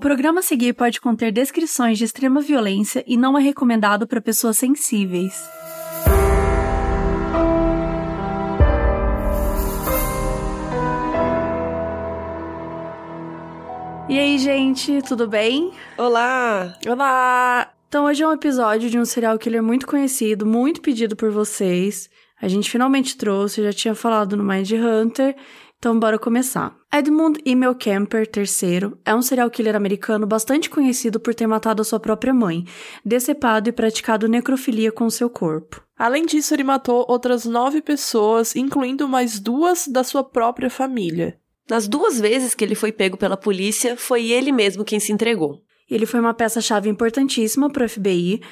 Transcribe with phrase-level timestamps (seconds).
[0.00, 4.56] programa a seguir pode conter descrições de extrema violência e não é recomendado para pessoas
[4.56, 5.48] sensíveis.
[14.08, 15.70] E aí, gente, tudo bem?
[15.96, 16.74] Olá!
[16.88, 17.70] Olá!
[17.88, 22.08] Então, hoje é um episódio de um serial killer muito conhecido, muito pedido por vocês.
[22.40, 25.36] A gente finalmente trouxe, já tinha falado no Mind Hunter,
[25.80, 26.76] então bora começar.
[26.92, 31.84] Edmund Emil Kemper III é um serial killer americano bastante conhecido por ter matado a
[31.86, 32.66] sua própria mãe,
[33.02, 35.82] decepado e praticado necrofilia com seu corpo.
[35.96, 41.38] Além disso, ele matou outras nove pessoas, incluindo mais duas da sua própria família.
[41.66, 45.62] Nas duas vezes que ele foi pego pela polícia, foi ele mesmo quem se entregou.
[45.90, 48.42] Ele foi uma peça-chave importantíssima para o FBI,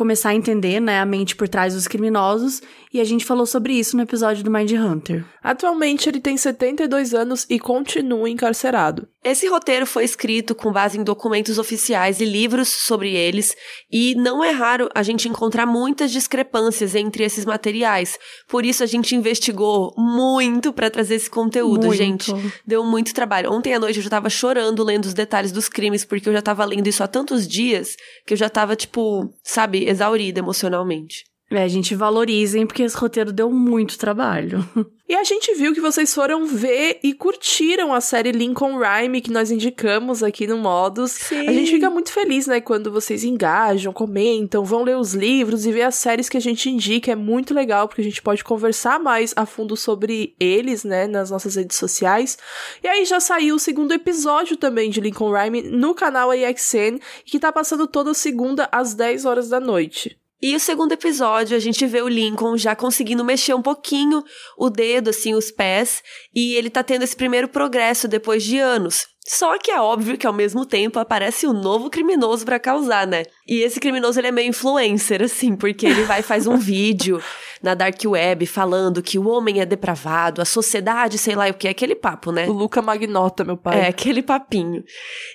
[0.00, 3.74] começar a entender né, a mente por trás dos criminosos, e a gente falou sobre
[3.74, 5.26] isso no episódio do Mind Hunter.
[5.42, 9.06] Atualmente ele tem 72 anos e continua encarcerado.
[9.22, 13.54] Esse roteiro foi escrito com base em documentos oficiais e livros sobre eles,
[13.92, 18.18] e não é raro a gente encontrar muitas discrepâncias entre esses materiais.
[18.48, 21.98] Por isso a gente investigou muito para trazer esse conteúdo, Muito.
[21.98, 22.32] gente.
[22.66, 23.52] Deu muito trabalho.
[23.52, 26.40] Ontem à noite eu já tava chorando lendo os detalhes dos crimes, porque eu já
[26.40, 31.29] tava lendo isso há tantos dias que eu já tava, tipo, sabe, exaurida emocionalmente.
[31.50, 34.64] É, a gente valorizem, porque esse roteiro deu muito trabalho.
[35.10, 39.32] E a gente viu que vocês foram ver e curtiram a série Lincoln Rhyme que
[39.32, 41.10] nós indicamos aqui no Modus.
[41.10, 41.48] Sim.
[41.48, 45.72] A gente fica muito feliz, né, quando vocês engajam, comentam, vão ler os livros e
[45.72, 47.10] ver as séries que a gente indica.
[47.10, 51.28] É muito legal, porque a gente pode conversar mais a fundo sobre eles, né, nas
[51.28, 52.38] nossas redes sociais.
[52.80, 57.40] E aí já saiu o segundo episódio também de Lincoln Rhyme no canal AXN, que
[57.40, 60.19] tá passando toda segunda às 10 horas da noite.
[60.42, 64.24] E o segundo episódio, a gente vê o Lincoln já conseguindo mexer um pouquinho
[64.56, 66.02] o dedo, assim, os pés,
[66.34, 69.06] e ele tá tendo esse primeiro progresso depois de anos.
[69.26, 73.24] Só que é óbvio que ao mesmo tempo aparece um novo criminoso pra causar, né?
[73.46, 77.22] E esse criminoso ele é meio influencer, assim, porque ele vai e faz um vídeo
[77.62, 81.68] na Dark Web falando que o homem é depravado, a sociedade, sei lá o que,
[81.68, 82.48] aquele papo, né?
[82.48, 83.80] O Luca Magnota, meu pai.
[83.80, 84.82] É, aquele papinho.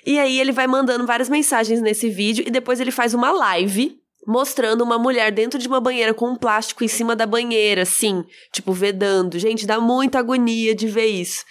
[0.04, 3.96] E aí ele vai mandando várias mensagens nesse vídeo e depois ele faz uma live
[4.26, 8.24] mostrando uma mulher dentro de uma banheira com um plástico em cima da banheira, assim,
[8.52, 9.38] tipo vedando.
[9.38, 11.44] Gente, dá muita agonia de ver isso.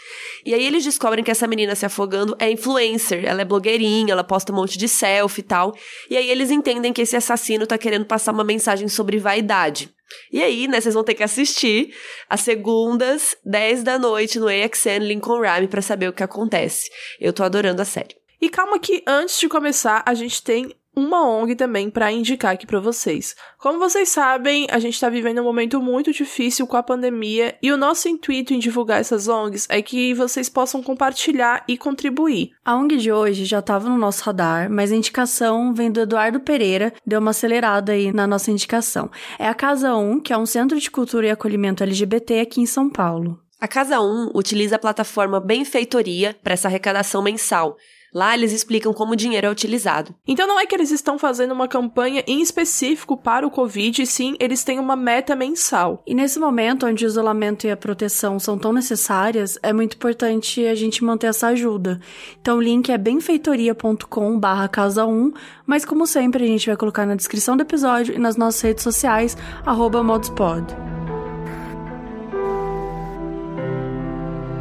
[0.45, 4.23] E aí eles descobrem que essa menina se afogando é influencer, ela é blogueirinha, ela
[4.23, 5.73] posta um monte de selfie e tal.
[6.09, 9.89] E aí eles entendem que esse assassino tá querendo passar uma mensagem sobre vaidade.
[10.31, 11.93] E aí, né, vocês vão ter que assistir
[12.29, 16.89] às segundas, 10 da noite no AXN Lincoln Rhyme pra saber o que acontece.
[17.19, 18.15] Eu tô adorando a série.
[18.41, 22.65] E calma que antes de começar, a gente tem uma ONG também para indicar aqui
[22.65, 23.35] para vocês.
[23.57, 27.71] Como vocês sabem, a gente está vivendo um momento muito difícil com a pandemia e
[27.71, 32.51] o nosso intuito em divulgar essas ONGs é que vocês possam compartilhar e contribuir.
[32.63, 36.39] A ONG de hoje já estava no nosso radar, mas a indicação vem do Eduardo
[36.39, 39.09] Pereira, deu uma acelerada aí na nossa indicação.
[39.37, 42.65] É a Casa 1, que é um centro de cultura e acolhimento LGBT aqui em
[42.65, 43.39] São Paulo.
[43.59, 47.77] A Casa 1 utiliza a plataforma Benfeitoria para essa arrecadação mensal.
[48.15, 50.15] Lá eles explicam como o dinheiro é utilizado.
[50.25, 54.07] Então não é que eles estão fazendo uma campanha em específico para o Covid, e
[54.07, 56.01] sim, eles têm uma meta mensal.
[56.07, 60.65] E nesse momento onde o isolamento e a proteção são tão necessárias, é muito importante
[60.65, 61.99] a gente manter essa ajuda.
[62.39, 65.33] Então o link é benfeitoria.com barra casa 1,
[65.65, 68.83] mas como sempre a gente vai colocar na descrição do episódio e nas nossas redes
[68.83, 70.65] sociais, arroba moduspod.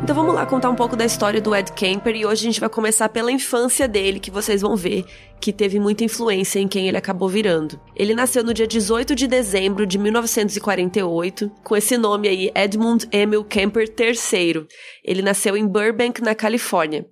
[0.04, 2.60] Então vamos lá contar um pouco da história do Ed Kemper e hoje a gente
[2.60, 5.06] vai começar pela infância dele, que vocês vão ver
[5.41, 7.81] que teve muita influência em quem ele acabou virando.
[7.97, 13.42] Ele nasceu no dia 18 de dezembro de 1948, com esse nome aí, Edmund Emil
[13.44, 14.66] Kemper III.
[15.03, 17.06] Ele nasceu em Burbank, na Califórnia.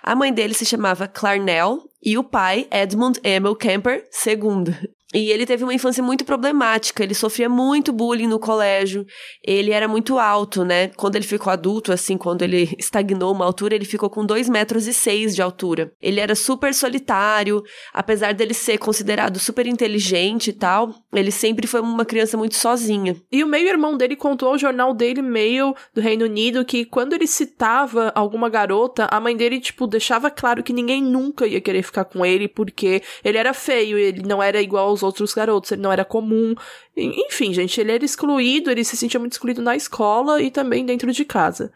[0.00, 4.95] A mãe dele se chamava Clarnell e o pai, Edmund Emil Kemper II.
[5.16, 9.06] E ele teve uma infância muito problemática, ele sofria muito bullying no colégio,
[9.42, 10.88] ele era muito alto, né?
[10.88, 14.86] Quando ele ficou adulto, assim, quando ele estagnou uma altura, ele ficou com 2 metros
[14.86, 15.90] e seis de altura.
[16.02, 17.62] Ele era super solitário,
[17.94, 23.16] apesar dele ser considerado super inteligente e tal, ele sempre foi uma criança muito sozinha.
[23.32, 27.26] E o meio-irmão dele contou ao jornal Daily Mail do Reino Unido que quando ele
[27.26, 32.04] citava alguma garota, a mãe dele, tipo, deixava claro que ninguém nunca ia querer ficar
[32.04, 35.92] com ele porque ele era feio, ele não era igual aos outros garotos, ele não
[35.92, 36.54] era comum.
[36.96, 40.84] En- Enfim, gente, ele era excluído, ele se sentia muito excluído na escola e também
[40.84, 41.72] dentro de casa.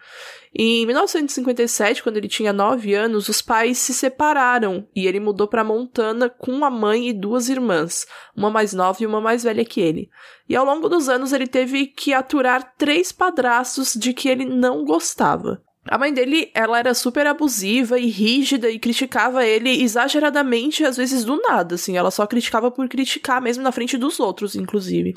[0.53, 5.63] Em 1957, quando ele tinha 9 anos, os pais se separaram e ele mudou para
[5.63, 8.05] Montana com a mãe e duas irmãs,
[8.37, 10.11] uma mais nova e uma mais velha que ele.
[10.49, 14.85] E ao longo dos anos ele teve que aturar três padrastos de que ele não
[14.85, 15.63] gostava.
[15.89, 21.25] A mãe dele, ela era super abusiva e rígida e criticava ele exageradamente, às vezes
[21.25, 21.97] do nada, assim.
[21.97, 25.15] Ela só criticava por criticar mesmo na frente dos outros, inclusive.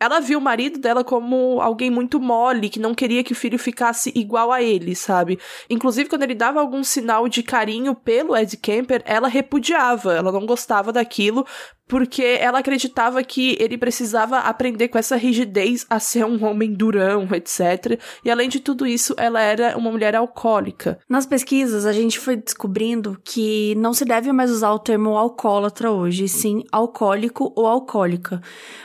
[0.00, 3.58] Ela viu o marido dela como alguém muito mole, que não queria que o filho
[3.58, 5.38] ficasse igual a ele, sabe?
[5.68, 10.46] Inclusive, quando ele dava algum sinal de carinho pelo Ed Kemper, ela repudiava, ela não
[10.46, 11.46] gostava daquilo,
[11.88, 17.28] porque ela acreditava que ele precisava aprender com essa rigidez a ser um homem durão,
[17.32, 18.00] etc.
[18.24, 20.98] E além de tudo isso, ela era uma mulher alcoólica.
[21.08, 25.90] Nas pesquisas, a gente foi descobrindo que não se deve mais usar o termo alcoólatra
[25.90, 28.40] hoje, sim alcoólico ou alcoólica.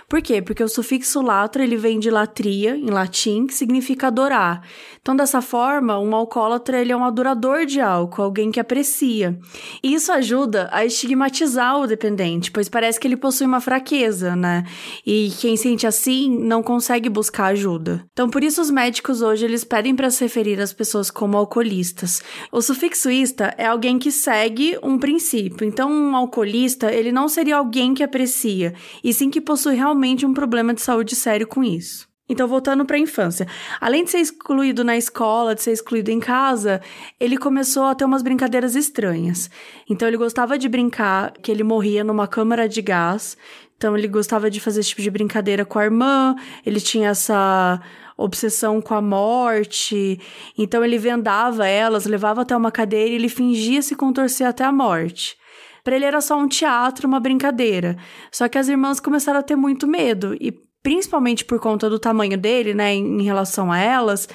[0.08, 0.42] Por quê?
[0.42, 4.62] Porque o sufixo latra, ele vem de latria, em latim, que significa adorar.
[5.02, 9.38] Então, dessa forma, um alcoólatra, ele é um adorador de álcool, alguém que aprecia.
[9.84, 14.64] E isso ajuda a estigmatizar o dependente, pois parece que ele possui uma fraqueza, né?
[15.06, 18.06] E quem sente assim não consegue buscar ajuda.
[18.12, 22.24] Então, por isso os médicos hoje, eles pedem para se referir às pessoas como alcoolistas.
[22.52, 25.68] O sufixo ista é alguém que segue um princípio.
[25.68, 28.74] Então, um alcoolista, ele não seria alguém que aprecia,
[29.04, 32.10] e sim que possui realmente um problema de saúde sério com isso.
[32.32, 33.46] Então, voltando para a infância.
[33.82, 36.82] Além de ser excluído na escola, de ser excluído em casa,
[37.20, 39.50] ele começou a ter umas brincadeiras estranhas.
[39.90, 43.38] Então, ele gostava de brincar que ele morria numa câmara de gás.
[43.76, 46.34] Então, ele gostava de fazer esse tipo de brincadeira com a irmã.
[46.66, 47.82] Ele tinha essa
[48.22, 50.20] obsessão com a morte.
[50.58, 54.72] Então, ele vendava elas, levava até uma cadeira e ele fingia se contorcer até a
[54.72, 55.38] morte.
[55.84, 57.98] Para ele era só um teatro, uma brincadeira.
[58.32, 60.52] Só que as irmãs começaram a ter muito medo e
[60.84, 64.28] principalmente por conta do tamanho dele, né, em relação a elas,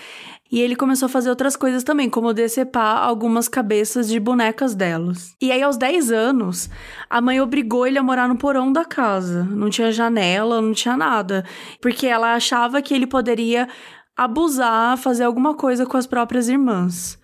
[0.51, 5.35] e ele começou a fazer outras coisas também, como decepar algumas cabeças de bonecas delas.
[5.41, 6.71] E aí, aos 10 anos,
[7.11, 9.45] a mãe obrigou ele a morar no porão da casa.
[9.45, 11.45] Não tinha janela, não tinha nada.
[11.81, 13.69] Porque ela achava que ele poderia
[14.17, 17.19] abusar, fazer alguma coisa com as próprias irmãs.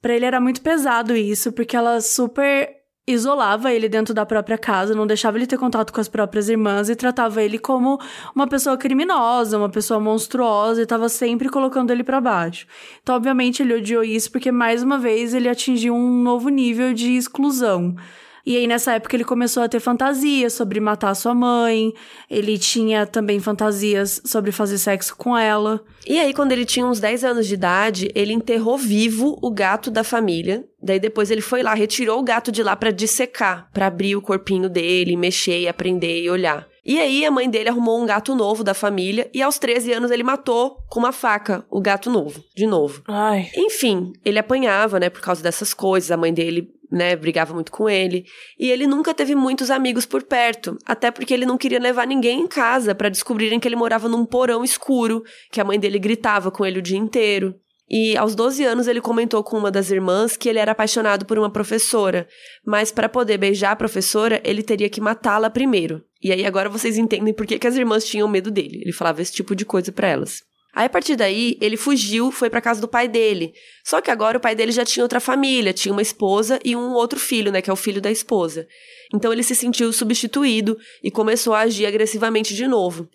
[0.00, 4.94] Para ele era muito pesado isso, porque ela super isolava ele dentro da própria casa,
[4.94, 7.98] não deixava ele ter contato com as próprias irmãs e tratava ele como
[8.34, 12.66] uma pessoa criminosa, uma pessoa monstruosa e estava sempre colocando ele para baixo.
[13.02, 17.16] Então, obviamente, ele odiou isso porque mais uma vez ele atingiu um novo nível de
[17.16, 17.96] exclusão.
[18.44, 21.92] E aí, nessa época, ele começou a ter fantasias sobre matar sua mãe.
[22.28, 25.82] Ele tinha também fantasias sobre fazer sexo com ela.
[26.06, 29.90] E aí, quando ele tinha uns 10 anos de idade, ele enterrou vivo o gato
[29.90, 30.64] da família.
[30.82, 34.22] Daí depois ele foi lá, retirou o gato de lá para dissecar, para abrir o
[34.22, 36.66] corpinho dele, mexer e aprender e olhar.
[36.84, 40.10] E aí a mãe dele arrumou um gato novo da família e aos 13 anos
[40.10, 43.02] ele matou com uma faca o gato novo, de novo.
[43.06, 43.48] Ai.
[43.56, 46.10] Enfim, ele apanhava, né, por causa dessas coisas.
[46.10, 48.26] A mãe dele né, brigava muito com ele,
[48.58, 52.40] e ele nunca teve muitos amigos por perto, até porque ele não queria levar ninguém
[52.40, 56.50] em casa para descobrirem que ele morava num porão escuro, que a mãe dele gritava
[56.50, 57.54] com ele o dia inteiro.
[57.90, 61.38] E aos 12 anos ele comentou com uma das irmãs que ele era apaixonado por
[61.38, 62.26] uma professora,
[62.64, 66.02] mas para poder beijar a professora, ele teria que matá-la primeiro.
[66.22, 68.80] E aí agora vocês entendem por que, que as irmãs tinham medo dele.
[68.82, 70.42] Ele falava esse tipo de coisa para elas.
[70.74, 73.52] Aí, a partir daí, ele fugiu, foi para casa do pai dele.
[73.84, 76.92] Só que agora o pai dele já tinha outra família, tinha uma esposa e um
[76.94, 78.66] outro filho, né, que é o filho da esposa.
[79.12, 83.06] Então ele se sentiu substituído e começou a agir agressivamente de novo.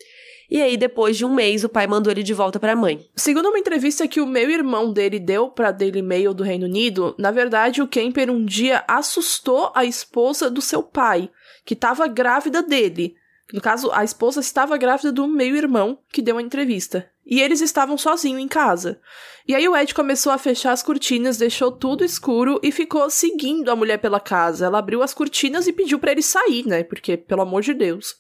[0.49, 3.05] E aí, depois de um mês, o pai mandou ele de volta para a mãe.
[3.15, 7.13] Segundo uma entrevista que o meu irmão dele deu para Daily Mail do Reino Unido,
[7.17, 11.29] na verdade, o Kemper um dia assustou a esposa do seu pai,
[11.65, 13.15] que estava grávida dele.
[13.51, 17.09] No caso, a esposa estava grávida do meu irmão, que deu uma entrevista.
[17.29, 19.01] E eles estavam sozinhos em casa.
[19.45, 23.69] E aí o Ed começou a fechar as cortinas, deixou tudo escuro e ficou seguindo
[23.69, 24.65] a mulher pela casa.
[24.65, 26.83] Ela abriu as cortinas e pediu para ele sair, né?
[26.83, 28.15] Porque, pelo amor de Deus.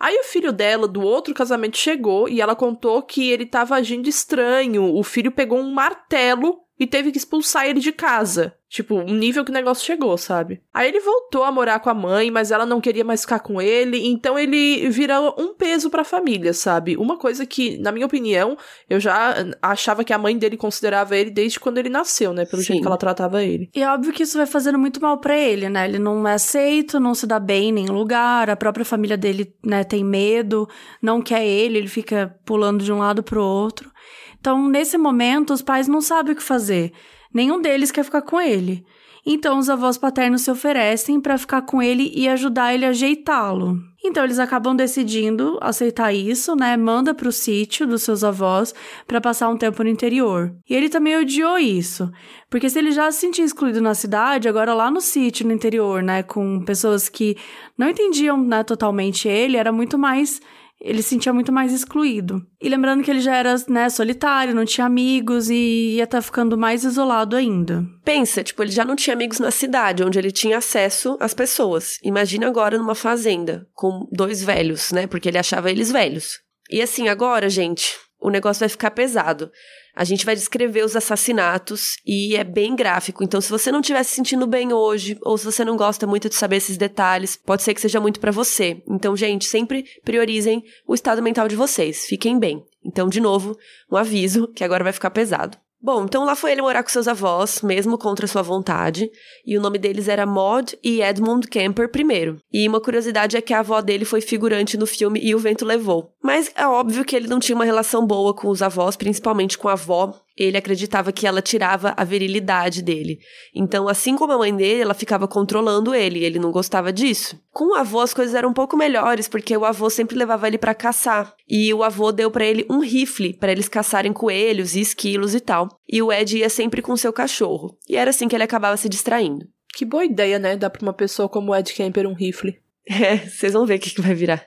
[0.00, 4.08] Aí o filho dela, do outro casamento, chegou e ela contou que ele estava agindo
[4.08, 4.92] estranho.
[4.92, 8.57] O filho pegou um martelo e teve que expulsar ele de casa.
[8.68, 10.60] Tipo, o nível que o negócio chegou, sabe?
[10.74, 13.62] Aí ele voltou a morar com a mãe, mas ela não queria mais ficar com
[13.62, 16.94] ele, então ele virou um peso pra família, sabe?
[16.94, 18.58] Uma coisa que, na minha opinião,
[18.88, 22.44] eu já achava que a mãe dele considerava ele desde quando ele nasceu, né?
[22.44, 22.68] Pelo Sim.
[22.68, 23.70] jeito que ela tratava ele.
[23.74, 25.86] E é óbvio que isso vai fazendo muito mal para ele, né?
[25.86, 29.50] Ele não é aceito, não se dá bem em nenhum lugar, a própria família dele,
[29.64, 30.68] né, tem medo,
[31.00, 33.90] não quer ele, ele fica pulando de um lado pro outro.
[34.38, 36.92] Então, nesse momento, os pais não sabem o que fazer.
[37.32, 38.84] Nenhum deles quer ficar com ele.
[39.30, 43.78] Então, os avós paternos se oferecem para ficar com ele e ajudar ele a ajeitá-lo.
[44.02, 46.76] Então, eles acabam decidindo aceitar isso, né?
[46.76, 48.74] Manda para o sítio dos seus avós
[49.06, 50.54] para passar um tempo no interior.
[50.66, 52.10] E ele também odiou isso,
[52.48, 56.02] porque se ele já se sentia excluído na cidade, agora lá no sítio, no interior,
[56.02, 56.22] né?
[56.22, 57.36] Com pessoas que
[57.76, 60.40] não entendiam né, totalmente ele, era muito mais
[60.80, 62.46] ele se sentia muito mais excluído.
[62.60, 66.22] E lembrando que ele já era, né, solitário, não tinha amigos e ia estar tá
[66.22, 67.84] ficando mais isolado ainda.
[68.04, 71.98] Pensa, tipo, ele já não tinha amigos na cidade, onde ele tinha acesso às pessoas.
[72.02, 76.40] Imagina agora numa fazenda, com dois velhos, né, porque ele achava eles velhos.
[76.70, 79.50] E assim, agora, gente, o negócio vai ficar pesado.
[79.98, 83.24] A gente vai descrever os assassinatos e é bem gráfico.
[83.24, 86.28] Então, se você não estiver se sentindo bem hoje, ou se você não gosta muito
[86.28, 88.80] de saber esses detalhes, pode ser que seja muito para você.
[88.88, 92.06] Então, gente, sempre priorizem o estado mental de vocês.
[92.06, 92.64] Fiquem bem.
[92.84, 93.58] Então, de novo,
[93.90, 95.58] um aviso que agora vai ficar pesado.
[95.80, 99.08] Bom, então lá foi ele morar com seus avós, mesmo contra sua vontade,
[99.46, 102.36] e o nome deles era Maud e Edmund Kemper primeiro.
[102.52, 105.64] E uma curiosidade é que a avó dele foi figurante no filme E o Vento
[105.64, 106.12] Levou.
[106.20, 109.68] Mas é óbvio que ele não tinha uma relação boa com os avós, principalmente com
[109.68, 113.18] a avó, ele acreditava que ela tirava a virilidade dele.
[113.54, 117.40] Então, assim como a mãe dele, ela ficava controlando ele, e ele não gostava disso.
[117.50, 120.58] Com o avô as coisas eram um pouco melhores, porque o avô sempre levava ele
[120.58, 124.80] para caçar, e o avô deu para ele um rifle para eles caçarem coelhos e
[124.80, 125.68] esquilos e tal.
[125.88, 127.76] E o Ed ia sempre com seu cachorro.
[127.88, 129.46] E era assim que ele acabava se distraindo.
[129.74, 130.56] Que boa ideia, né?
[130.56, 132.58] Dar pra uma pessoa como o Ed Kemper um rifle.
[132.90, 134.42] É, vocês vão ver o que, que vai virar.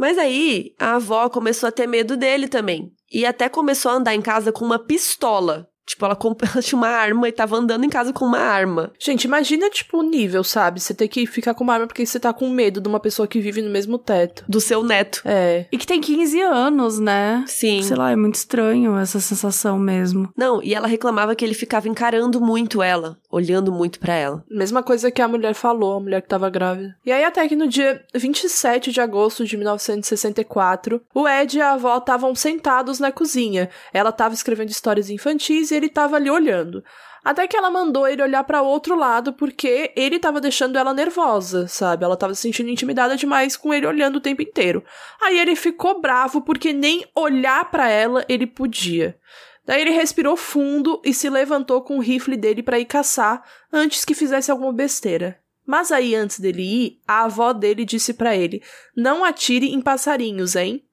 [0.00, 2.90] Mas aí, a avó começou a ter medo dele também.
[3.12, 5.69] E até começou a andar em casa com uma pistola.
[5.90, 6.16] Tipo, ela,
[6.54, 8.92] ela tinha uma arma e tava andando em casa com uma arma.
[8.96, 10.78] Gente, imagina, tipo, o nível, sabe?
[10.78, 13.26] Você ter que ficar com uma arma porque você tá com medo de uma pessoa
[13.26, 14.44] que vive no mesmo teto.
[14.48, 15.20] Do seu neto.
[15.24, 15.66] É.
[15.72, 17.44] E que tem 15 anos, né?
[17.48, 17.82] Sim.
[17.82, 20.32] Sei lá, é muito estranho essa sensação mesmo.
[20.36, 24.44] Não, e ela reclamava que ele ficava encarando muito ela, olhando muito para ela.
[24.48, 26.96] Mesma coisa que a mulher falou, a mulher que tava grávida.
[27.04, 31.72] E aí, até que no dia 27 de agosto de 1964, o Ed e a
[31.72, 33.68] avó estavam sentados na cozinha.
[33.92, 36.84] Ela tava escrevendo histórias infantis e ele tava ali olhando.
[37.24, 41.68] Até que ela mandou ele olhar para outro lado porque ele tava deixando ela nervosa,
[41.68, 42.04] sabe?
[42.04, 44.82] Ela tava se sentindo intimidada demais com ele olhando o tempo inteiro.
[45.20, 49.18] Aí ele ficou bravo porque nem olhar para ela ele podia.
[49.66, 54.04] Daí ele respirou fundo e se levantou com o rifle dele para ir caçar antes
[54.04, 55.38] que fizesse alguma besteira.
[55.66, 58.62] Mas aí antes dele ir, a avó dele disse para ele:
[58.96, 60.84] "Não atire em passarinhos, hein?"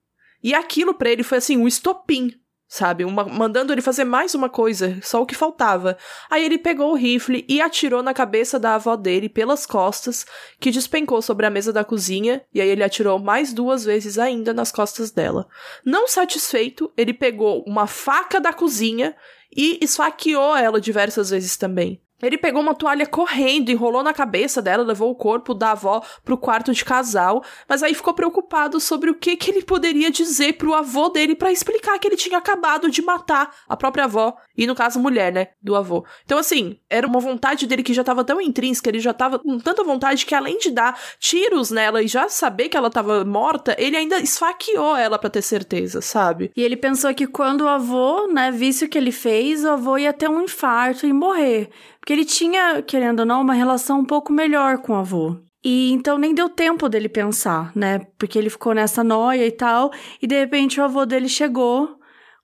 [0.44, 2.34] E aquilo para ele foi assim um estopim
[2.68, 3.06] sabe?
[3.06, 5.98] Uma, mandando ele fazer mais uma coisa, só o que faltava.
[6.30, 10.26] Aí ele pegou o rifle e atirou na cabeça da avó dele pelas costas,
[10.60, 14.54] que despencou sobre a mesa da cozinha, e aí ele atirou mais duas vezes ainda
[14.54, 15.48] nas costas dela.
[15.86, 19.16] Não satisfeito, ele pegou uma faca da cozinha
[19.56, 22.02] e esfaqueou ela diversas vezes também.
[22.22, 26.38] Ele pegou uma toalha correndo, enrolou na cabeça dela, levou o corpo da avó pro
[26.38, 30.74] quarto de casal, mas aí ficou preocupado sobre o que, que ele poderia dizer pro
[30.74, 34.76] avô dele para explicar que ele tinha acabado de matar a própria avó, e no
[34.76, 36.06] caso mulher, né, do avô.
[36.26, 39.58] Então assim, era uma vontade dele que já tava tão intrínseca, ele já tava com
[39.60, 43.76] tanta vontade que além de dar tiros nela e já saber que ela tava morta,
[43.78, 46.52] ele ainda esfaqueou ela para ter certeza, sabe?
[46.56, 49.98] E ele pensou que quando o avô, né, visse o que ele fez, o avô
[49.98, 51.70] ia ter um infarto e morrer.
[52.00, 55.38] Porque ele tinha, querendo ou não, uma relação um pouco melhor com o avô.
[55.64, 58.00] E então nem deu tempo dele pensar, né?
[58.18, 59.92] Porque ele ficou nessa noia e tal.
[60.22, 61.97] E de repente o avô dele chegou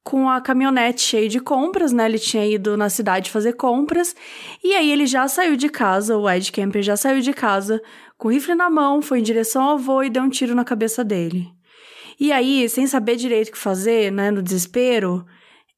[0.04, 2.06] com a caminhonete cheia de compras, né?
[2.06, 4.16] Ele tinha ido na cidade fazer compras.
[4.64, 7.82] E aí ele já saiu de casa, o Ed Kemper já saiu de casa
[8.18, 10.64] com o rifle na mão, foi em direção ao avô e deu um tiro na
[10.64, 11.48] cabeça dele.
[12.20, 14.30] E aí, sem saber direito o que fazer, né?
[14.30, 15.26] No desespero,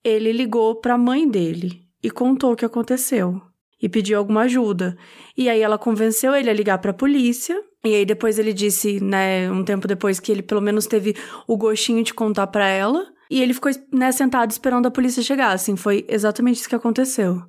[0.03, 3.41] ele ligou para a mãe dele e contou o que aconteceu
[3.81, 4.97] e pediu alguma ajuda.
[5.37, 7.59] E aí ela convenceu ele a ligar para a polícia.
[7.83, 11.15] E aí depois ele disse, né, um tempo depois que ele pelo menos teve
[11.47, 13.05] o gostinho de contar para ela.
[13.29, 17.41] E ele ficou, né, sentado esperando a polícia chegar, assim, foi exatamente isso que aconteceu.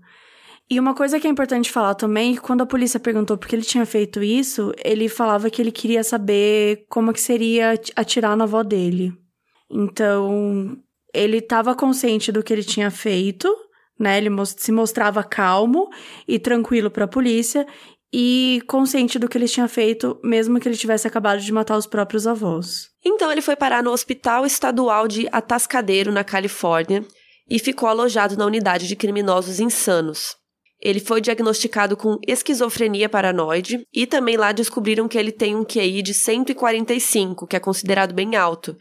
[0.68, 3.62] E uma coisa que é importante falar também, quando a polícia perguntou por que ele
[3.62, 8.64] tinha feito isso, ele falava que ele queria saber como que seria atirar na avó
[8.64, 9.12] dele.
[9.70, 10.76] Então,
[11.14, 13.48] ele estava consciente do que ele tinha feito,
[13.98, 14.18] né?
[14.18, 15.88] Ele se mostrava calmo
[16.26, 17.66] e tranquilo para a polícia
[18.18, 21.86] e consciente do que ele tinha feito, mesmo que ele tivesse acabado de matar os
[21.86, 22.88] próprios avós.
[23.04, 27.04] Então ele foi parar no Hospital Estadual de Atascadero, na Califórnia,
[27.46, 30.34] e ficou alojado na unidade de criminosos insanos.
[30.80, 36.00] Ele foi diagnosticado com esquizofrenia paranoide e também lá descobriram que ele tem um QI
[36.00, 38.74] de 145, que é considerado bem alto.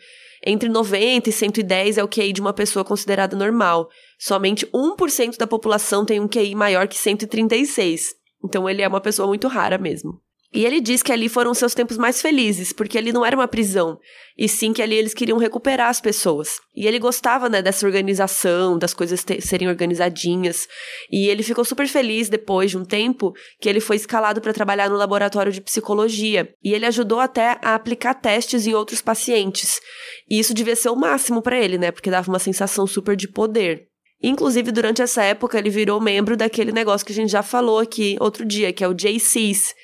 [0.45, 3.89] Entre 90 e 110 é o QI de uma pessoa considerada normal.
[4.17, 8.23] Somente 1% da população tem um QI maior que 136.
[8.45, 10.21] Então ele é uma pessoa muito rara mesmo.
[10.55, 13.47] E ele diz que ali foram seus tempos mais felizes, porque ali não era uma
[13.47, 13.99] prisão,
[14.37, 16.59] e sim que ali eles queriam recuperar as pessoas.
[16.73, 20.65] E ele gostava, né, dessa organização, das coisas serem organizadinhas.
[21.11, 24.89] E ele ficou super feliz depois de um tempo que ele foi escalado para trabalhar
[24.89, 26.47] no laboratório de psicologia.
[26.63, 29.81] E ele ajudou até a aplicar testes em outros pacientes.
[30.29, 33.27] E isso devia ser o máximo para ele, né, porque dava uma sensação super de
[33.27, 33.89] poder.
[34.21, 38.17] Inclusive, durante essa época, ele virou membro daquele negócio que a gente já falou aqui
[38.19, 39.75] outro dia, que é o JCs,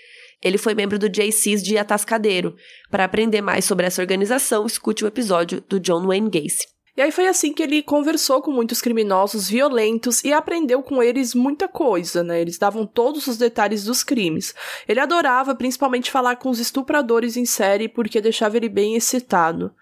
[0.41, 2.55] ele foi membro do JCs de Atascadeiro.
[2.89, 6.65] Para aprender mais sobre essa organização, escute o episódio do John Wayne Gacy.
[6.97, 11.33] E aí foi assim que ele conversou com muitos criminosos violentos e aprendeu com eles
[11.33, 12.41] muita coisa, né?
[12.41, 14.53] Eles davam todos os detalhes dos crimes.
[14.88, 19.73] Ele adorava principalmente falar com os estupradores em série porque deixava ele bem excitado.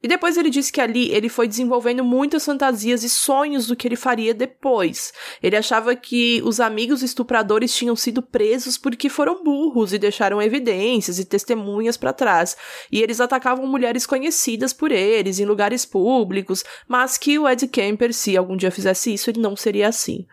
[0.00, 3.88] E depois ele disse que ali ele foi desenvolvendo muitas fantasias e sonhos do que
[3.88, 5.12] ele faria depois.
[5.42, 11.18] Ele achava que os amigos estupradores tinham sido presos porque foram burros e deixaram evidências
[11.18, 12.56] e testemunhas para trás.
[12.92, 18.14] E eles atacavam mulheres conhecidas por eles em lugares públicos, mas que o Ed Kemper,
[18.14, 20.26] se algum dia fizesse isso, ele não seria assim.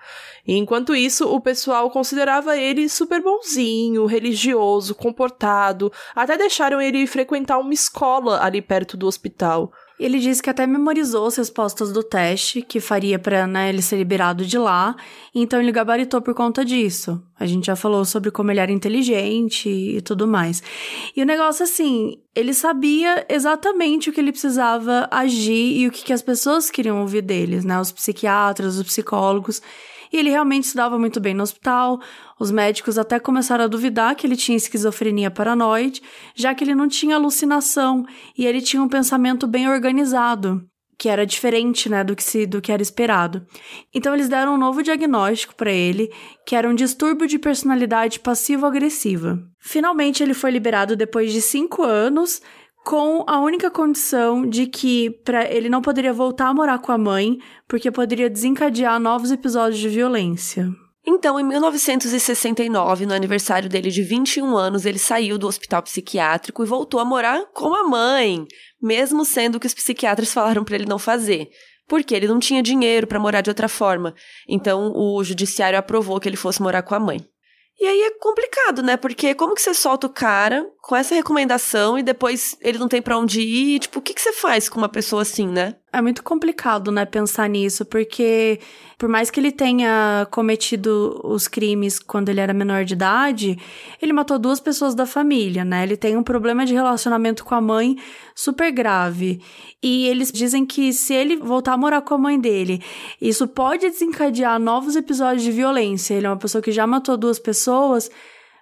[0.47, 7.73] Enquanto isso, o pessoal considerava ele super bonzinho, religioso, comportado, até deixaram ele frequentar uma
[7.73, 9.71] escola ali perto do hospital.
[9.97, 13.95] Ele disse que até memorizou as respostas do teste que faria para né, ele ser
[13.95, 14.93] liberado de lá,
[15.33, 17.21] então ele gabaritou por conta disso.
[17.39, 20.61] A gente já falou sobre como ele era inteligente e tudo mais.
[21.15, 26.03] E o negócio assim, ele sabia exatamente o que ele precisava agir e o que,
[26.03, 27.79] que as pessoas queriam ouvir deles, né?
[27.79, 29.61] Os psiquiatras, os psicólogos.
[30.15, 32.00] E ele realmente se dava muito bem no hospital.
[32.39, 36.01] Os médicos até começaram a duvidar que ele tinha esquizofrenia paranoide,
[36.34, 38.05] já que ele não tinha alucinação
[38.38, 40.65] e ele tinha um pensamento bem organizado
[40.98, 43.45] que era diferente, né, do que se do que era esperado.
[43.93, 46.10] Então eles deram um novo diagnóstico para ele,
[46.45, 49.38] que era um distúrbio de personalidade passivo-agressiva.
[49.60, 52.41] Finalmente ele foi liberado depois de cinco anos,
[52.86, 56.98] com a única condição de que para ele não poderia voltar a morar com a
[56.98, 60.70] mãe, porque poderia desencadear novos episódios de violência.
[61.04, 66.68] Então, em 1969, no aniversário dele de 21 anos, ele saiu do hospital psiquiátrico e
[66.68, 68.46] voltou a morar com a mãe,
[68.80, 71.50] mesmo sendo que os psiquiatras falaram para ele não fazer,
[71.88, 74.13] porque ele não tinha dinheiro para morar de outra forma.
[74.48, 77.20] Então, o judiciário aprovou que ele fosse morar com a mãe.
[77.79, 78.96] E aí é complicado, né?
[78.96, 83.01] Porque como que você solta o cara com essa recomendação e depois ele não tem
[83.01, 83.79] para onde ir?
[83.79, 85.76] Tipo, o que, que você faz com uma pessoa assim, né?
[85.95, 88.60] É muito complicado, né, pensar nisso, porque
[88.97, 93.58] por mais que ele tenha cometido os crimes quando ele era menor de idade,
[94.01, 95.84] ele matou duas pessoas da família, né?
[95.84, 97.95] Ele tem um problema de relacionamento com a mãe
[98.36, 99.41] super grave.
[99.81, 102.84] E eles dizem que se ele voltar a morar com a mãe dele,
[103.21, 106.13] isso pode desencadear novos episódios de violência.
[106.13, 108.12] Ele é uma pessoa que já matou duas pessoas.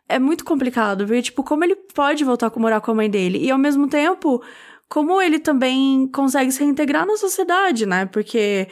[0.07, 3.43] É muito complicado, porque, tipo, como ele pode voltar a morar com a mãe dele?
[3.43, 4.39] E ao mesmo tempo
[4.89, 8.05] como ele também consegue se reintegrar na sociedade, né?
[8.05, 8.67] Porque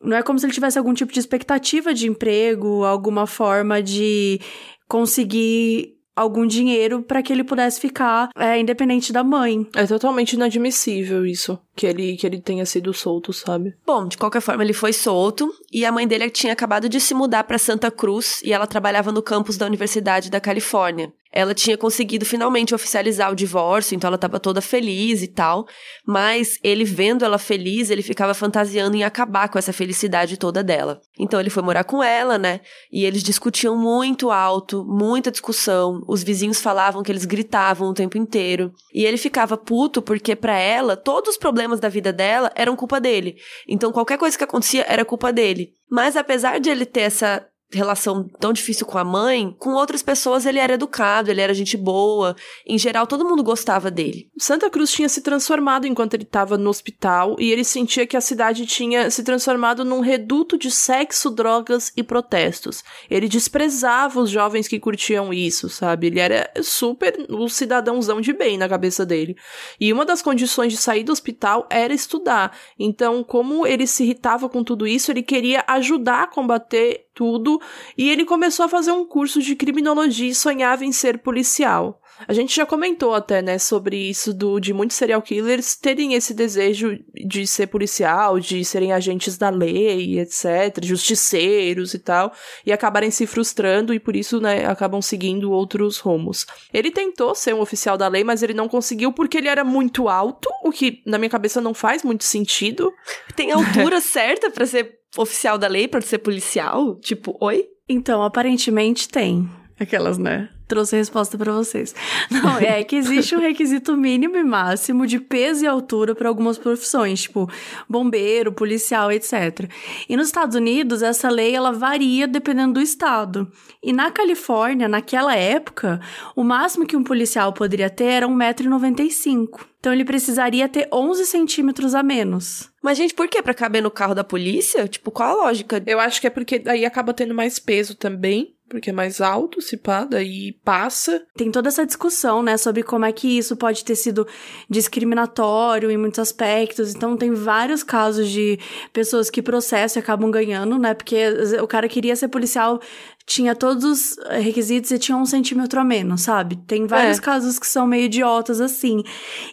[0.00, 4.40] não é como se ele tivesse algum tipo de expectativa de emprego, alguma forma de
[4.88, 9.68] conseguir algum dinheiro para que ele pudesse ficar é, independente da mãe.
[9.76, 13.74] É totalmente inadmissível isso, que ele, que ele tenha sido solto, sabe?
[13.86, 17.12] Bom, de qualquer forma, ele foi solto e a mãe dele tinha acabado de se
[17.12, 21.76] mudar para Santa Cruz e ela trabalhava no campus da Universidade da Califórnia ela tinha
[21.76, 25.66] conseguido finalmente oficializar o divórcio, então ela estava toda feliz e tal.
[26.06, 31.00] Mas ele vendo ela feliz, ele ficava fantasiando em acabar com essa felicidade toda dela.
[31.18, 32.60] Então ele foi morar com ela, né?
[32.90, 36.02] E eles discutiam muito alto, muita discussão.
[36.08, 38.72] Os vizinhos falavam que eles gritavam o tempo inteiro.
[38.94, 43.00] E ele ficava puto porque para ela todos os problemas da vida dela eram culpa
[43.00, 43.36] dele.
[43.68, 45.70] Então qualquer coisa que acontecia era culpa dele.
[45.90, 50.46] Mas apesar de ele ter essa relação tão difícil com a mãe, com outras pessoas
[50.46, 52.36] ele era educado, ele era gente boa.
[52.66, 54.30] Em geral, todo mundo gostava dele.
[54.38, 58.20] Santa Cruz tinha se transformado enquanto ele estava no hospital e ele sentia que a
[58.20, 62.84] cidade tinha se transformado num reduto de sexo, drogas e protestos.
[63.10, 66.06] Ele desprezava os jovens que curtiam isso, sabe?
[66.06, 69.36] Ele era super o um cidadãozão de bem na cabeça dele.
[69.80, 72.56] E uma das condições de sair do hospital era estudar.
[72.78, 77.58] Então, como ele se irritava com tudo isso, ele queria ajudar a combater tudo,
[77.96, 82.00] e ele começou a fazer um curso de criminologia e sonhava em ser policial.
[82.26, 86.32] A gente já comentou até, né, sobre isso do, de muitos serial killers terem esse
[86.32, 92.32] desejo de ser policial, de serem agentes da lei, etc., justiceiros e tal,
[92.64, 96.46] e acabarem se frustrando e por isso, né, acabam seguindo outros rumos.
[96.72, 100.08] Ele tentou ser um oficial da lei, mas ele não conseguiu porque ele era muito
[100.08, 102.92] alto, o que na minha cabeça não faz muito sentido.
[103.34, 106.96] Tem altura certa para ser oficial da lei, para ser policial?
[107.00, 107.66] Tipo, oi?
[107.88, 109.48] Então, aparentemente tem.
[109.78, 110.48] Aquelas, né?
[110.66, 111.94] Trouxe a resposta para vocês.
[112.30, 116.58] Não, é que existe um requisito mínimo e máximo de peso e altura para algumas
[116.58, 117.48] profissões, tipo
[117.88, 119.70] bombeiro, policial, etc.
[120.08, 123.50] E nos Estados Unidos, essa lei ela varia dependendo do estado.
[123.82, 126.00] E na Califórnia, naquela época,
[126.34, 129.66] o máximo que um policial poderia ter era 1,95m.
[129.78, 132.68] Então ele precisaria ter 11 centímetros a menos.
[132.82, 133.40] Mas, gente, por que?
[133.40, 134.88] Pra caber no carro da polícia?
[134.88, 135.80] Tipo, qual a lógica?
[135.86, 139.60] Eu acho que é porque aí acaba tendo mais peso também porque é mais alto,
[139.60, 141.24] se pá, daí passa.
[141.36, 144.26] Tem toda essa discussão, né, sobre como é que isso pode ter sido
[144.68, 146.94] discriminatório em muitos aspectos.
[146.94, 148.58] Então, tem vários casos de
[148.92, 151.16] pessoas que processam e acabam ganhando, né, porque
[151.62, 152.80] o cara queria ser policial,
[153.26, 156.56] tinha todos os requisitos e tinha um centímetro a menos, sabe?
[156.64, 157.20] Tem vários é.
[157.20, 159.02] casos que são meio idiotas assim.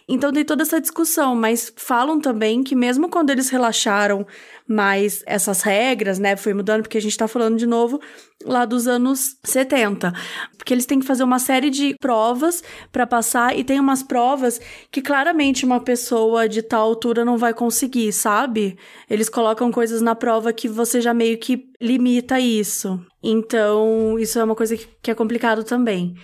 [0.08, 4.24] Então, tem toda essa discussão, mas falam também que mesmo quando eles relaxaram
[4.66, 8.00] mais essas regras, né, foi mudando, porque a gente tá falando de novo
[8.44, 10.12] lá dos anos 70.
[10.56, 14.60] Porque eles têm que fazer uma série de provas para passar e tem umas provas
[14.90, 18.78] que claramente uma pessoa de tal altura não vai conseguir, sabe?
[19.10, 23.04] Eles colocam coisas na prova que você já meio que limita isso.
[23.26, 26.14] Então, isso é uma coisa que é complicado também.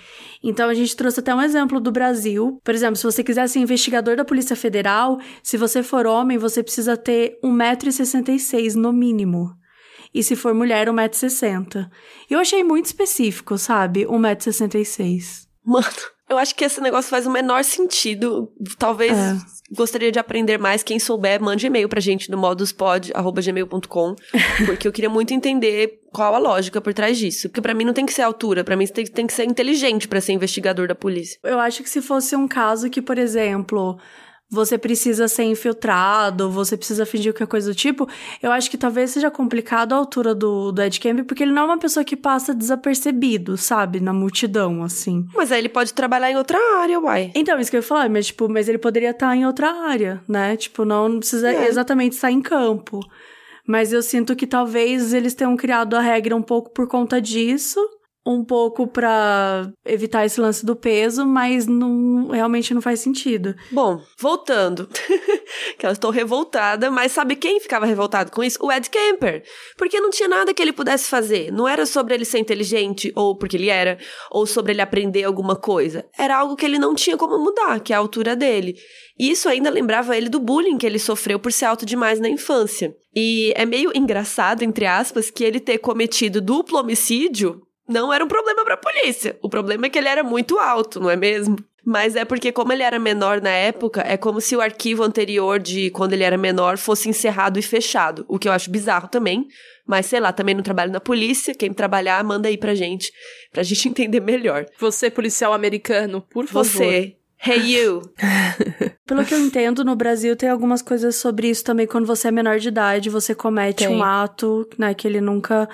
[0.43, 2.61] Então, a gente trouxe até um exemplo do Brasil.
[2.63, 6.63] Por exemplo, se você quiser ser investigador da Polícia Federal, se você for homem, você
[6.63, 9.59] precisa ter 1,66m no mínimo
[10.13, 11.89] e se for mulher, 1,60m.
[12.29, 14.05] Eu achei muito específico, sabe?
[14.05, 15.47] 1,66m.
[15.65, 15.87] Mano,
[16.31, 18.53] eu acho que esse negócio faz o menor sentido.
[18.79, 19.37] Talvez é.
[19.75, 20.81] gostaria de aprender mais.
[20.85, 24.14] Quem souber, mande e-mail pra gente no moduspod.gmail.com.
[24.64, 27.49] Porque eu queria muito entender qual a lógica por trás disso.
[27.49, 30.07] Porque para mim não tem que ser altura, para mim tem, tem que ser inteligente
[30.07, 31.37] para ser investigador da polícia.
[31.43, 33.99] Eu acho que se fosse um caso que, por exemplo
[34.51, 38.09] você precisa ser infiltrado, você precisa fingir qualquer coisa do tipo,
[38.43, 41.63] eu acho que talvez seja complicado a altura do, do Ed Camp, porque ele não
[41.63, 44.01] é uma pessoa que passa desapercebido, sabe?
[44.01, 45.25] Na multidão, assim.
[45.35, 47.31] Mas aí ele pode trabalhar em outra área, uai.
[47.35, 50.21] Então, isso que eu ia falar, mas, tipo, mas ele poderia estar em outra área,
[50.29, 50.57] né?
[50.57, 51.69] Tipo, não, não precisa é.
[51.69, 53.01] exatamente estar em campo.
[53.65, 57.81] Mas eu sinto que talvez eles tenham criado a regra um pouco por conta disso
[58.24, 63.54] um pouco para evitar esse lance do peso, mas não realmente não faz sentido.
[63.70, 64.88] Bom, voltando.
[65.78, 68.59] que eu estou revoltada, mas sabe quem ficava revoltado com isso?
[68.61, 69.42] O Ed Kemper.
[69.76, 71.50] Porque não tinha nada que ele pudesse fazer.
[71.50, 73.98] Não era sobre ele ser inteligente, ou porque ele era,
[74.30, 76.06] ou sobre ele aprender alguma coisa.
[76.18, 78.76] Era algo que ele não tinha como mudar, que é a altura dele.
[79.18, 82.28] E isso ainda lembrava ele do bullying que ele sofreu por ser alto demais na
[82.28, 82.94] infância.
[83.14, 88.29] E é meio engraçado, entre aspas, que ele ter cometido duplo homicídio não era um
[88.29, 89.37] problema para a polícia.
[89.42, 91.57] O problema é que ele era muito alto, não é mesmo?
[91.85, 95.59] Mas é porque, como ele era menor na época, é como se o arquivo anterior
[95.59, 98.24] de quando ele era menor fosse encerrado e fechado.
[98.29, 99.48] O que eu acho bizarro também.
[99.87, 101.55] Mas sei lá, também não trabalho na polícia.
[101.55, 103.11] Quem trabalhar, manda aí pra gente.
[103.50, 104.66] Pra gente entender melhor.
[104.79, 106.64] Você, policial americano, por favor.
[106.64, 107.16] Você.
[107.42, 108.03] Hey you!
[109.07, 111.87] Pelo que eu entendo, no Brasil tem algumas coisas sobre isso também.
[111.87, 113.96] Quando você é menor de idade, você comete tem.
[113.96, 115.66] um ato, né, que ele nunca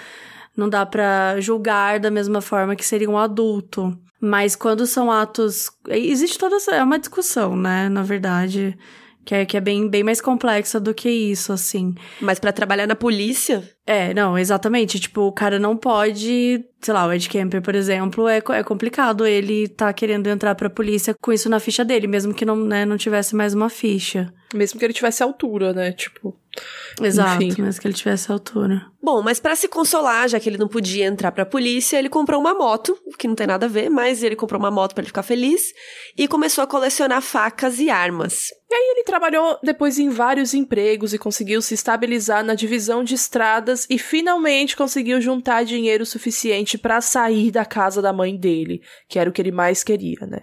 [0.57, 3.97] não dá para julgar da mesma forma que seria um adulto.
[4.21, 5.71] Mas quando são atos.
[5.88, 6.75] Existe toda essa.
[6.75, 7.88] É uma discussão, né?
[7.88, 8.77] Na verdade.
[9.27, 11.97] Que é, que é bem, bem mais complexa do que isso, assim.
[12.21, 13.69] Mas para trabalhar na polícia?
[13.85, 15.01] É, não, exatamente.
[15.01, 16.64] Tipo, o cara não pode.
[16.81, 20.71] Sei lá, o Ed Kemper, por exemplo, é, é complicado ele tá querendo entrar pra
[20.71, 24.33] polícia com isso na ficha dele, mesmo que não, né, não tivesse mais uma ficha.
[24.55, 25.90] Mesmo que ele tivesse altura, né?
[25.90, 26.38] Tipo.
[27.01, 27.62] Exato, Enfim.
[27.62, 28.87] mesmo que ele tivesse altura.
[29.03, 32.40] Bom, mas para se consolar, já que ele não podia entrar pra polícia, ele comprou
[32.40, 35.09] uma moto, que não tem nada a ver, mas ele comprou uma moto para ele
[35.09, 35.73] ficar feliz
[36.16, 38.49] e começou a colecionar facas e armas.
[38.69, 43.14] E aí ele trabalhou depois em vários empregos e conseguiu se estabilizar na divisão de
[43.14, 49.21] estradas e finalmente conseguiu juntar dinheiro suficiente para sair da casa da mãe dele, que
[49.21, 50.40] era o que ele mais queria, né?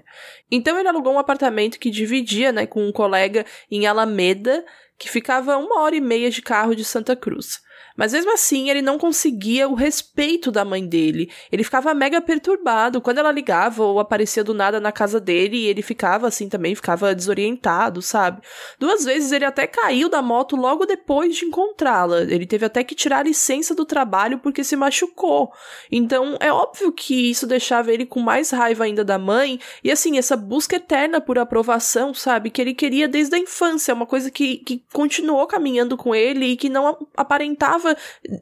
[0.50, 4.64] Então ele alugou um apartamento que dividia, né, com um colega em Alameda,
[5.04, 7.60] que ficava uma hora e meia de carro de Santa Cruz.
[7.96, 11.32] Mas mesmo assim, ele não conseguia o respeito da mãe dele.
[11.52, 13.02] Ele ficava mega perturbado.
[13.02, 17.14] Quando ela ligava ou aparecia do nada na casa dele, ele ficava assim também, ficava
[17.14, 18.42] desorientado, sabe?
[18.80, 22.22] Duas vezes ele até caiu da moto logo depois de encontrá-la.
[22.22, 25.52] Ele teve até que tirar licença do trabalho porque se machucou.
[25.92, 29.60] Então, é óbvio que isso deixava ele com mais raiva ainda da mãe.
[29.84, 32.50] E assim, essa busca eterna por aprovação, sabe?
[32.50, 33.94] Que ele queria desde a infância.
[33.94, 37.98] Uma coisa que, que continuou caminhando com ele e que não aparentava precisava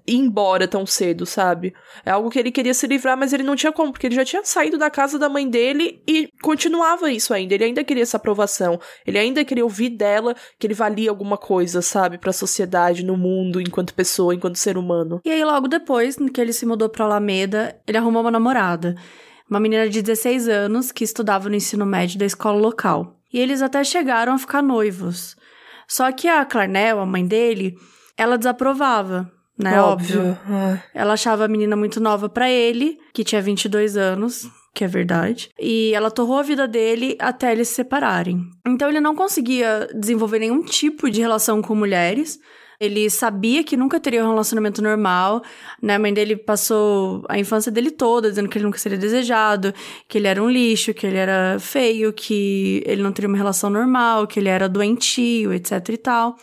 [0.08, 1.74] ir embora tão cedo, sabe?
[2.06, 4.24] É algo que ele queria se livrar, mas ele não tinha como, porque ele já
[4.24, 7.56] tinha saído da casa da mãe dele e continuava isso ainda.
[7.56, 8.80] Ele ainda queria essa aprovação.
[9.06, 12.18] Ele ainda queria ouvir dela que ele valia alguma coisa, sabe?
[12.18, 15.20] Pra sociedade, no mundo, enquanto pessoa, enquanto ser humano.
[15.26, 18.96] E aí, logo depois que ele se mudou pra Alameda, ele arrumou uma namorada.
[19.50, 23.18] uma menina de 16 anos que estudava no ensino médio da escola local.
[23.34, 25.36] E eles até chegaram a ficar noivos.
[25.88, 27.76] Só que a Clarnell, a mãe dele,
[28.22, 29.82] ela desaprovava, né?
[29.82, 30.38] Óbvio.
[30.48, 30.84] Óbvio.
[30.94, 35.50] Ela achava a menina muito nova para ele, que tinha 22 anos, que é verdade.
[35.60, 38.42] E ela torrou a vida dele até eles se separarem.
[38.68, 42.40] Então ele não conseguia desenvolver nenhum tipo de relação com mulheres.
[42.80, 45.44] Ele sabia que nunca teria um relacionamento normal,
[45.82, 45.96] né?
[45.96, 49.74] A mãe dele passou a infância dele toda dizendo que ele nunca seria desejado,
[50.08, 53.70] que ele era um lixo, que ele era feio, que ele não teria uma relação
[53.70, 56.36] normal, que ele era doentio, etc e tal.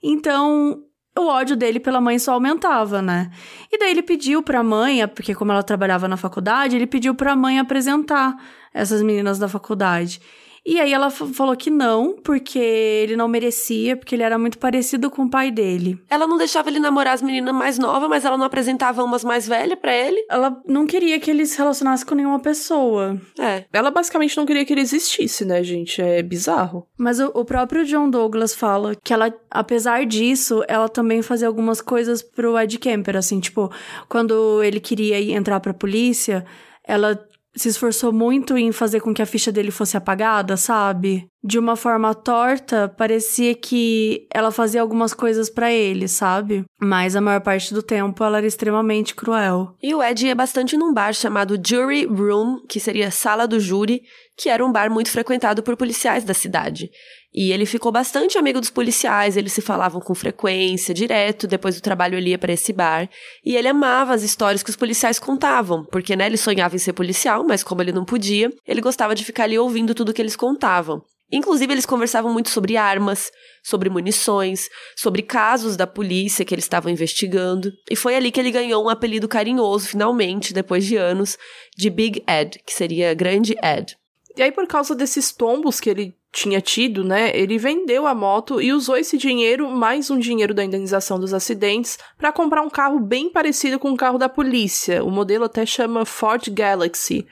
[0.00, 0.85] Então,
[1.16, 3.30] o ódio dele pela mãe só aumentava, né?
[3.72, 7.34] E daí ele pediu pra mãe, porque como ela trabalhava na faculdade, ele pediu pra
[7.34, 8.36] mãe apresentar
[8.72, 10.20] essas meninas da faculdade.
[10.66, 15.08] E aí ela falou que não, porque ele não merecia, porque ele era muito parecido
[15.08, 15.96] com o pai dele.
[16.10, 19.46] Ela não deixava ele namorar as meninas mais novas, mas ela não apresentava umas mais
[19.46, 20.26] velhas para ele?
[20.28, 23.16] Ela não queria que ele se relacionasse com nenhuma pessoa.
[23.38, 23.64] É.
[23.72, 26.02] Ela basicamente não queria que ele existisse, né, gente?
[26.02, 26.84] É bizarro.
[26.98, 31.80] Mas o, o próprio John Douglas fala que ela, apesar disso, ela também fazia algumas
[31.80, 33.70] coisas pro Ed Kemper, assim, tipo,
[34.08, 36.44] quando ele queria entrar pra polícia,
[36.82, 37.16] ela
[37.56, 41.26] se esforçou muito em fazer com que a ficha dele fosse apagada, sabe?
[41.46, 46.64] De uma forma torta, parecia que ela fazia algumas coisas para ele, sabe?
[46.80, 49.72] Mas a maior parte do tempo ela era extremamente cruel.
[49.80, 54.02] E o Ed ia bastante num bar chamado Jury Room, que seria sala do júri,
[54.36, 56.90] que era um bar muito frequentado por policiais da cidade.
[57.32, 61.80] E ele ficou bastante amigo dos policiais, eles se falavam com frequência, direto, depois do
[61.80, 63.08] trabalho ele ia para esse bar.
[63.44, 66.92] E ele amava as histórias que os policiais contavam, porque, né, ele sonhava em ser
[66.92, 70.34] policial, mas como ele não podia, ele gostava de ficar ali ouvindo tudo que eles
[70.34, 71.00] contavam.
[71.30, 76.90] Inclusive, eles conversavam muito sobre armas, sobre munições, sobre casos da polícia que eles estavam
[76.90, 77.72] investigando.
[77.90, 81.36] E foi ali que ele ganhou um apelido carinhoso, finalmente, depois de anos,
[81.76, 83.96] de Big Ed, que seria Grande Ed.
[84.36, 88.60] E aí, por causa desses tombos que ele tinha tido, né, ele vendeu a moto
[88.60, 93.00] e usou esse dinheiro, mais um dinheiro da indenização dos acidentes, para comprar um carro
[93.00, 95.02] bem parecido com o carro da polícia.
[95.02, 97.26] O modelo até chama Ford Galaxy.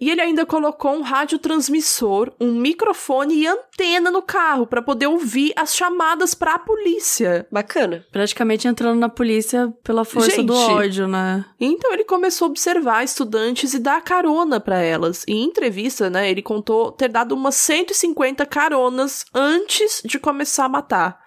[0.00, 5.52] E ele ainda colocou um radiotransmissor, um microfone e antena no carro para poder ouvir
[5.54, 7.46] as chamadas para a polícia.
[7.52, 8.06] Bacana.
[8.10, 11.44] Praticamente entrando na polícia pela força Gente, do ódio, né?
[11.60, 15.24] Então ele começou a observar estudantes e dar carona para elas.
[15.28, 20.68] E em entrevista, né, ele contou ter dado umas 150 caronas antes de começar a
[20.68, 21.20] matar.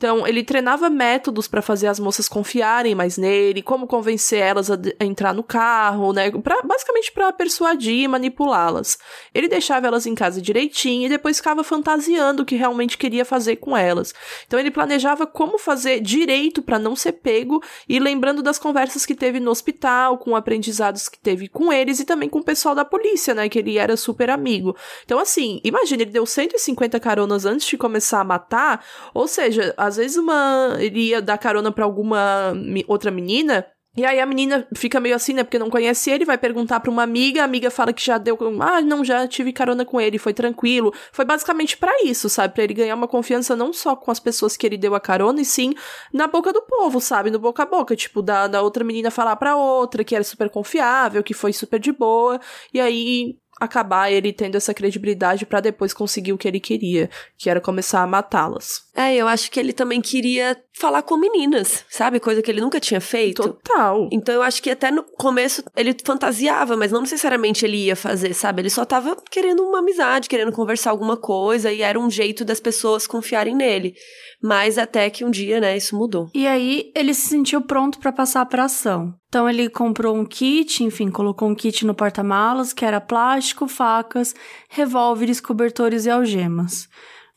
[0.00, 4.78] Então, ele treinava métodos para fazer as moças confiarem mais nele, como convencer elas a,
[4.98, 6.30] a entrar no carro, né?
[6.30, 8.96] Pra, basicamente para persuadir e manipulá-las.
[9.34, 13.56] Ele deixava elas em casa direitinho e depois ficava fantasiando o que realmente queria fazer
[13.56, 14.14] com elas.
[14.46, 19.14] Então, ele planejava como fazer direito para não ser pego e lembrando das conversas que
[19.14, 22.86] teve no hospital, com aprendizados que teve com eles e também com o pessoal da
[22.86, 23.50] polícia, né?
[23.50, 24.74] Que ele era super amigo.
[25.04, 28.82] Então, assim, imagina, ele deu 150 caronas antes de começar a matar,
[29.12, 32.54] ou seja, às vezes uma ele ia dar carona para alguma
[32.88, 35.42] outra menina e aí a menina fica meio assim, né?
[35.42, 38.38] Porque não conhece ele, vai perguntar pra uma amiga, a amiga fala que já deu.
[38.60, 40.94] Ah, não, já tive carona com ele, foi tranquilo.
[41.10, 42.54] Foi basicamente para isso, sabe?
[42.54, 45.40] Pra ele ganhar uma confiança não só com as pessoas que ele deu a carona,
[45.40, 45.74] e sim
[46.12, 47.30] na boca do povo, sabe?
[47.32, 47.96] No boca a boca.
[47.96, 51.80] Tipo, da, da outra menina falar pra outra que era super confiável, que foi super
[51.80, 52.40] de boa.
[52.72, 57.50] E aí acabar ele tendo essa credibilidade para depois conseguir o que ele queria, que
[57.50, 58.80] era começar a matá-las.
[58.96, 62.18] É, eu acho que ele também queria falar com meninas, sabe?
[62.18, 63.42] Coisa que ele nunca tinha feito.
[63.42, 64.08] Total.
[64.10, 68.32] Então eu acho que até no começo ele fantasiava, mas não necessariamente ele ia fazer,
[68.32, 68.62] sabe?
[68.62, 72.60] Ele só tava querendo uma amizade, querendo conversar alguma coisa e era um jeito das
[72.60, 73.94] pessoas confiarem nele.
[74.42, 76.30] Mas até que um dia, né, isso mudou.
[76.34, 79.14] E aí ele se sentiu pronto para passar para ação.
[79.30, 84.34] Então ele comprou um kit, enfim, colocou um kit no porta-malas que era plástico, facas,
[84.68, 86.88] revólveres, cobertores e algemas.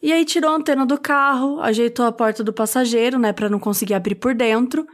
[0.01, 3.59] E aí tirou a antena do carro, ajeitou a porta do passageiro, né, para não
[3.59, 4.87] conseguir abrir por dentro.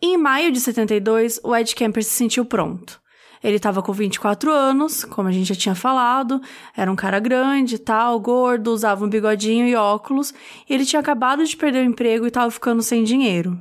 [0.00, 2.98] E em maio de 72, o Ed Kemper se sentiu pronto.
[3.44, 6.40] Ele estava com 24 anos, como a gente já tinha falado,
[6.74, 10.32] era um cara grande, tal, gordo, usava um bigodinho e óculos,
[10.66, 13.60] e ele tinha acabado de perder o emprego e estava ficando sem dinheiro.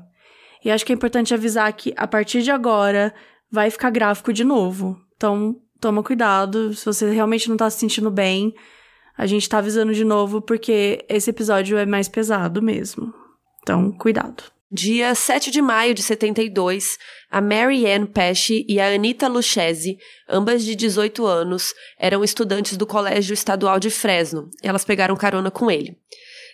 [0.65, 3.13] E acho que é importante avisar que a partir de agora
[3.51, 4.99] vai ficar gráfico de novo.
[5.15, 8.51] Então, toma cuidado, se você realmente não tá se sentindo bem,
[9.15, 13.13] a gente tá avisando de novo porque esse episódio é mais pesado mesmo.
[13.61, 14.43] Então, cuidado.
[14.71, 16.97] Dia 7 de maio de 72,
[17.29, 22.87] a Mary Ann Pesce e a Anita Lucchese, ambas de 18 anos, eram estudantes do
[22.87, 24.49] Colégio Estadual de Fresno.
[24.63, 25.95] Elas pegaram carona com ele.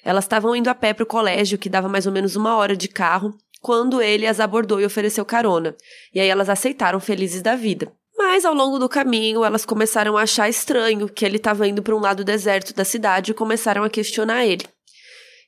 [0.03, 2.75] Elas estavam indo a pé para o colégio, que dava mais ou menos uma hora
[2.75, 5.75] de carro, quando ele as abordou e ofereceu carona.
[6.13, 7.93] E aí elas aceitaram felizes da vida.
[8.17, 11.95] Mas ao longo do caminho, elas começaram a achar estranho que ele estava indo para
[11.95, 14.65] um lado deserto da cidade e começaram a questionar ele.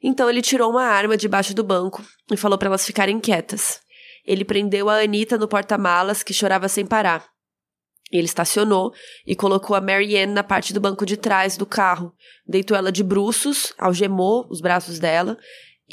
[0.01, 3.79] Então ele tirou uma arma debaixo do banco e falou para elas ficarem quietas.
[4.25, 7.25] Ele prendeu a Anita no porta-malas, que chorava sem parar.
[8.11, 8.93] Ele estacionou
[9.25, 12.13] e colocou a Marianne na parte do banco de trás do carro.
[12.45, 15.37] Deitou ela de bruços, algemou os braços dela.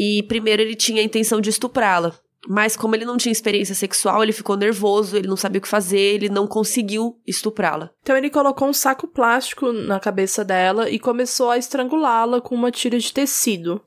[0.03, 2.15] E primeiro ele tinha a intenção de estuprá-la.
[2.49, 5.69] Mas como ele não tinha experiência sexual, ele ficou nervoso, ele não sabia o que
[5.69, 7.91] fazer, ele não conseguiu estuprá-la.
[8.01, 12.71] Então ele colocou um saco plástico na cabeça dela e começou a estrangulá-la com uma
[12.71, 13.83] tira de tecido.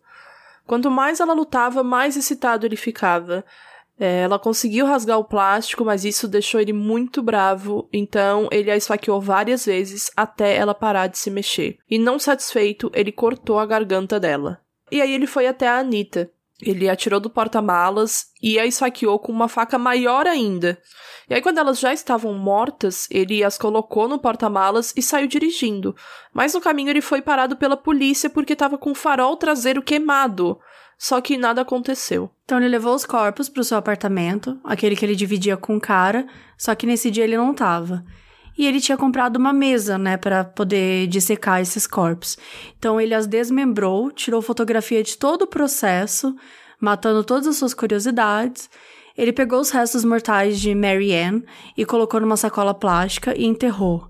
[0.68, 3.44] Quanto mais ela lutava, mais excitado ele ficava.
[4.00, 8.78] É, ela conseguiu rasgar o plástico, mas isso deixou ele muito bravo, então ele a
[8.78, 11.80] esfaqueou várias vezes até ela parar de se mexer.
[11.90, 14.63] E não satisfeito, ele cortou a garganta dela.
[14.94, 16.30] E aí ele foi até a Anita.
[16.62, 20.80] Ele atirou do porta-malas e a esfaqueou com uma faca maior ainda.
[21.28, 25.96] E aí, quando elas já estavam mortas, ele as colocou no porta-malas e saiu dirigindo.
[26.32, 30.60] Mas no caminho ele foi parado pela polícia porque estava com o farol traseiro queimado.
[30.96, 32.30] Só que nada aconteceu.
[32.46, 35.82] Então ele levou os corpos para o seu apartamento, aquele que ele dividia com o
[35.82, 38.06] cara, só que nesse dia ele não tava.
[38.58, 42.38] E ele tinha comprado uma mesa, né, para poder dissecar esses corpos.
[42.78, 46.36] Então ele as desmembrou, tirou fotografia de todo o processo,
[46.80, 48.70] matando todas as suas curiosidades.
[49.18, 51.42] Ele pegou os restos mortais de Mary Ann
[51.78, 54.10] e colocou numa sacola plástica e enterrou.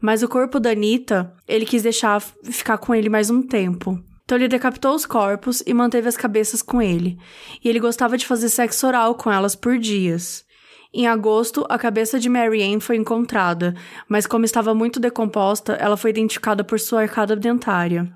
[0.00, 4.02] Mas o corpo da Anitta, ele quis deixar ficar com ele mais um tempo.
[4.24, 7.18] Então ele decapitou os corpos e manteve as cabeças com ele.
[7.62, 10.44] E ele gostava de fazer sexo oral com elas por dias.
[10.94, 13.74] Em agosto, a cabeça de Mary Ann foi encontrada,
[14.06, 18.12] mas como estava muito decomposta, ela foi identificada por sua arcada dentária.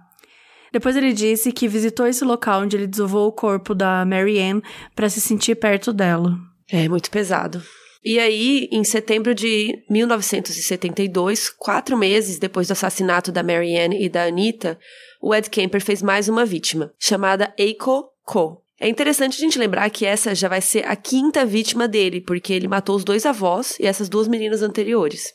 [0.71, 4.61] Depois ele disse que visitou esse local onde ele desovou o corpo da Mary Ann
[4.95, 6.37] para se sentir perto dela.
[6.71, 7.63] É muito pesado.
[8.05, 14.09] E aí, em setembro de 1972, quatro meses depois do assassinato da Mary Ann e
[14.09, 14.79] da Anita,
[15.21, 18.63] o Ed Kemper fez mais uma vítima, chamada Eiko Ko.
[18.79, 22.53] É interessante a gente lembrar que essa já vai ser a quinta vítima dele, porque
[22.53, 25.33] ele matou os dois avós e essas duas meninas anteriores.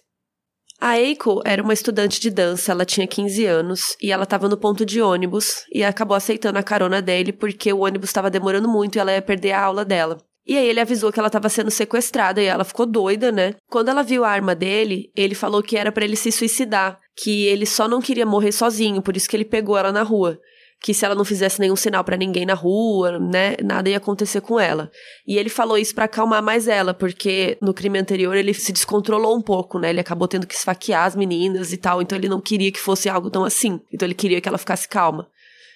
[0.80, 4.58] A Eiko era uma estudante de dança, ela tinha 15 anos e ela estava no
[4.58, 8.96] ponto de ônibus e acabou aceitando a carona dele porque o ônibus estava demorando muito
[8.96, 10.18] e ela ia perder a aula dela.
[10.46, 13.54] E aí ele avisou que ela estava sendo sequestrada e ela ficou doida, né?
[13.70, 17.46] Quando ela viu a arma dele, ele falou que era para ele se suicidar, que
[17.46, 20.40] ele só não queria morrer sozinho, por isso que ele pegou ela na rua.
[20.84, 24.42] Que se ela não fizesse nenhum sinal para ninguém na rua, né, nada ia acontecer
[24.42, 24.90] com ela.
[25.28, 29.38] E ele falou isso para acalmar mais ela, porque no crime anterior ele se descontrolou
[29.38, 29.92] um pouco, né?
[29.92, 33.08] Ele acabou tendo que esfaquear as meninas e tal, então ele não queria que fosse
[33.08, 33.80] algo tão assim.
[33.94, 35.28] Então ele queria que ela ficasse calma.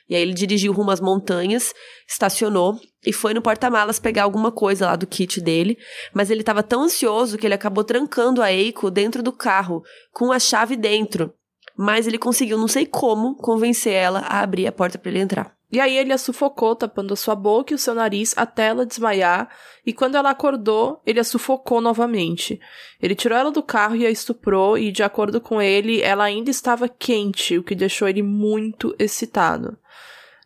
[0.08, 1.74] E aí ele dirigiu rumo às montanhas,
[2.08, 5.78] estacionou e foi no porta-malas pegar alguma coisa lá do kit dele,
[6.14, 10.32] mas ele estava tão ansioso que ele acabou trancando a Eiko dentro do carro, com
[10.32, 11.34] a chave dentro.
[11.78, 15.56] Mas ele conseguiu, não sei como, convencer ela a abrir a porta para ele entrar.
[15.72, 18.86] E aí ele a sufocou, tapando a sua boca e o seu nariz até ela
[18.86, 19.50] desmaiar,
[19.86, 22.60] e quando ela acordou, ele a sufocou novamente.
[23.02, 26.50] Ele tirou ela do carro e a estuprou, e de acordo com ele, ela ainda
[26.50, 29.78] estava quente, o que deixou ele muito excitado.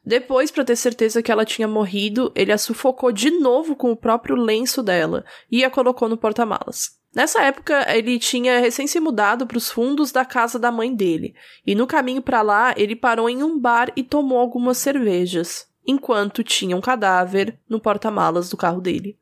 [0.03, 3.97] Depois, para ter certeza que ela tinha morrido, ele a sufocou de novo com o
[3.97, 6.98] próprio lenço dela e a colocou no porta-malas.
[7.13, 11.33] Nessa época, ele tinha recém se mudado para os fundos da casa da mãe dele,
[11.65, 16.43] e no caminho para lá, ele parou em um bar e tomou algumas cervejas, enquanto
[16.43, 19.17] tinha um cadáver no porta-malas do carro dele.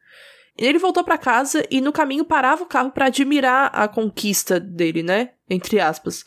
[0.58, 5.04] Ele voltou para casa e no caminho parava o carro para admirar a conquista dele,
[5.04, 5.32] né?
[5.50, 6.26] Entre aspas.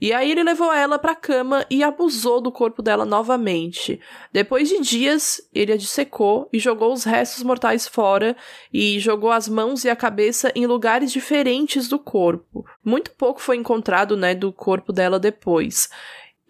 [0.00, 3.98] E aí ele levou ela para cama e abusou do corpo dela novamente.
[4.32, 8.36] Depois de dias, ele a dissecou e jogou os restos mortais fora
[8.72, 12.64] e jogou as mãos e a cabeça em lugares diferentes do corpo.
[12.84, 15.88] Muito pouco foi encontrado, né, do corpo dela depois.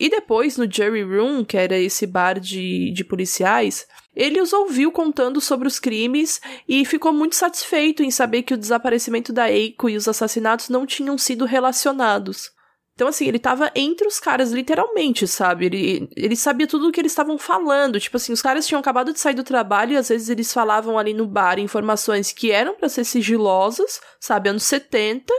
[0.00, 4.90] E depois, no Jury Room, que era esse bar de, de policiais, ele os ouviu
[4.90, 9.88] contando sobre os crimes e ficou muito satisfeito em saber que o desaparecimento da Eiko
[9.88, 12.50] e os assassinatos não tinham sido relacionados.
[12.94, 15.66] Então, assim, ele tava entre os caras, literalmente, sabe?
[15.66, 17.98] Ele, ele sabia tudo o que eles estavam falando.
[17.98, 20.98] Tipo assim, os caras tinham acabado de sair do trabalho e às vezes eles falavam
[20.98, 24.50] ali no bar informações que eram para ser sigilosas, sabe?
[24.50, 25.32] Anos 70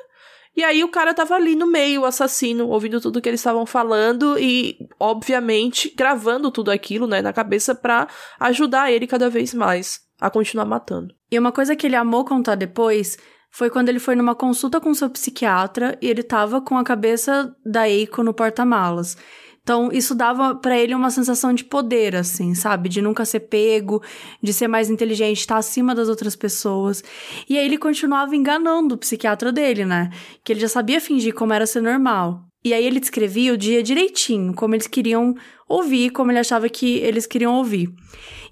[0.55, 3.65] e aí o cara tava ali no meio, o assassino, ouvindo tudo que eles estavam
[3.65, 8.07] falando e, obviamente, gravando tudo aquilo, né, na cabeça para
[8.39, 11.13] ajudar ele cada vez mais a continuar matando.
[11.31, 13.17] E uma coisa que ele amou contar depois
[13.49, 17.53] foi quando ele foi numa consulta com seu psiquiatra e ele tava com a cabeça
[17.65, 19.17] da Eiko no porta-malas.
[19.63, 22.89] Então, isso dava para ele uma sensação de poder, assim, sabe?
[22.89, 24.01] De nunca ser pego,
[24.41, 27.03] de ser mais inteligente, estar acima das outras pessoas.
[27.47, 30.09] E aí ele continuava enganando o psiquiatra dele, né?
[30.43, 32.43] Que ele já sabia fingir como era ser normal.
[32.63, 35.35] E aí ele descrevia o dia direitinho, como eles queriam
[35.67, 37.89] ouvir, como ele achava que eles queriam ouvir.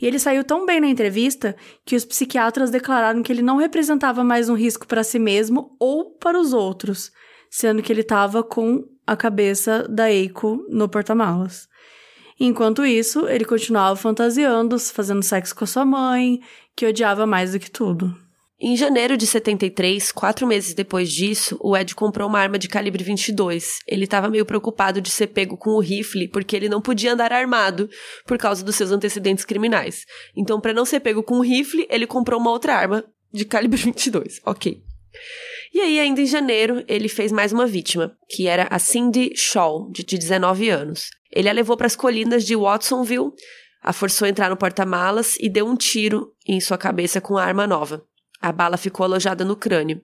[0.02, 1.56] E ele saiu tão bem na entrevista
[1.86, 6.12] que os psiquiatras declararam que ele não representava mais um risco para si mesmo ou
[6.18, 7.12] para os outros,
[7.52, 11.68] sendo que ele estava com a cabeça da Eiko no porta-malas.
[12.40, 16.40] Enquanto isso, ele continuava fantasiando, fazendo sexo com a sua mãe,
[16.76, 18.16] que odiava mais do que tudo.
[18.62, 23.04] Em janeiro de 73, quatro meses depois disso, o Ed comprou uma arma de calibre
[23.04, 23.80] 22.
[23.88, 27.34] Ele estava meio preocupado de ser pego com o rifle porque ele não podia andar
[27.34, 27.90] armado
[28.28, 30.06] por causa dos seus antecedentes criminais.
[30.36, 33.04] Então, para não ser pego com o rifle, ele comprou uma outra arma
[33.34, 34.40] de calibre 22.
[34.46, 34.84] Ok.
[35.74, 39.90] E aí, ainda em janeiro, ele fez mais uma vítima, que era a Cindy Shaw,
[39.92, 41.10] de 19 anos.
[41.32, 43.32] Ele a levou para as colinas de Watsonville,
[43.82, 47.44] a forçou a entrar no porta-malas e deu um tiro em sua cabeça com a
[47.44, 48.04] arma nova.
[48.42, 50.02] A bala ficou alojada no crânio.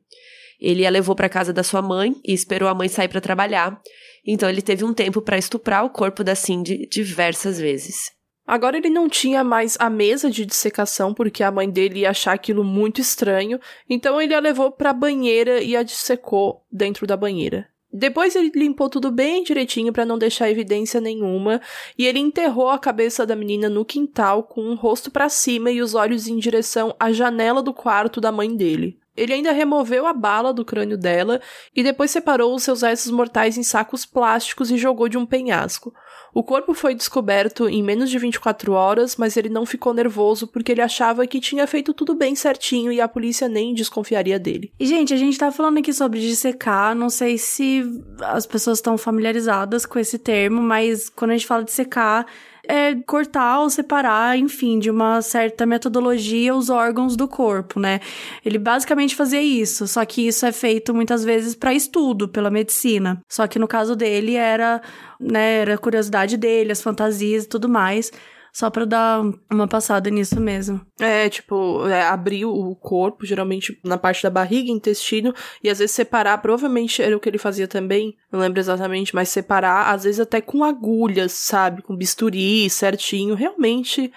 [0.59, 3.82] Ele a levou para casa da sua mãe e esperou a mãe sair para trabalhar.
[4.26, 8.14] Então ele teve um tempo para estuprar o corpo da Cindy diversas vezes.
[8.48, 12.34] Agora ele não tinha mais a mesa de dissecação porque a mãe dele ia achar
[12.34, 17.18] aquilo muito estranho, então ele a levou para a banheira e a dissecou dentro da
[17.18, 17.68] banheira.
[17.98, 21.62] Depois ele limpou tudo bem direitinho para não deixar evidência nenhuma,
[21.98, 25.82] e ele enterrou a cabeça da menina no quintal com o rosto para cima e
[25.82, 29.00] os olhos em direção à janela do quarto da mãe dele.
[29.16, 31.39] Ele ainda removeu a bala do crânio dela
[31.74, 35.93] e depois separou os seus restos mortais em sacos plásticos e jogou de um penhasco.
[36.36, 40.73] O corpo foi descoberto em menos de 24 horas, mas ele não ficou nervoso porque
[40.73, 44.69] ele achava que tinha feito tudo bem certinho e a polícia nem desconfiaria dele.
[44.77, 48.97] E, gente, a gente tá falando aqui sobre dissecar, não sei se as pessoas estão
[48.97, 52.25] familiarizadas com esse termo, mas quando a gente fala de secar,
[52.68, 57.99] é cortar ou separar, enfim, de uma certa metodologia os órgãos do corpo, né?
[58.43, 63.22] Ele basicamente fazia isso, só que isso é feito muitas vezes para estudo pela medicina.
[63.30, 64.82] Só que no caso dele era,
[65.20, 68.11] né, era a curiosidade dele, as fantasias e tudo mais.
[68.56, 70.80] Só pra dar uma passada nisso mesmo.
[70.97, 75.93] É, tipo, é, abrir o corpo, geralmente na parte da barriga, intestino, e às vezes
[75.93, 80.22] separar, provavelmente era o que ele fazia também, não lembro exatamente, mas separar, às vezes
[80.22, 81.82] até com agulhas, sabe?
[81.82, 84.10] Com bisturi certinho, realmente.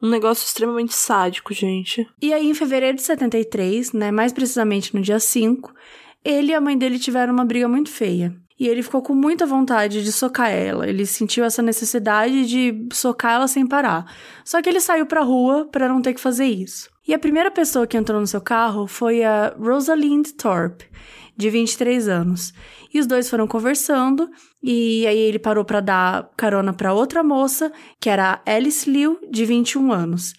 [0.00, 2.06] Um negócio extremamente sádico, gente.
[2.22, 5.74] E aí, em fevereiro de 73, né, mais precisamente no dia 5,
[6.24, 9.46] ele e a mãe dele tiveram uma briga muito feia e ele ficou com muita
[9.46, 10.86] vontade de socar ela.
[10.86, 14.04] Ele sentiu essa necessidade de socar ela sem parar.
[14.44, 16.90] Só que ele saiu pra rua para não ter que fazer isso.
[17.08, 20.84] E a primeira pessoa que entrou no seu carro foi a Rosalind Thorpe,
[21.34, 22.52] de 23 anos.
[22.92, 24.28] E os dois foram conversando,
[24.62, 29.18] e aí ele parou para dar carona para outra moça, que era a Alice Liu,
[29.30, 30.34] de 21 anos.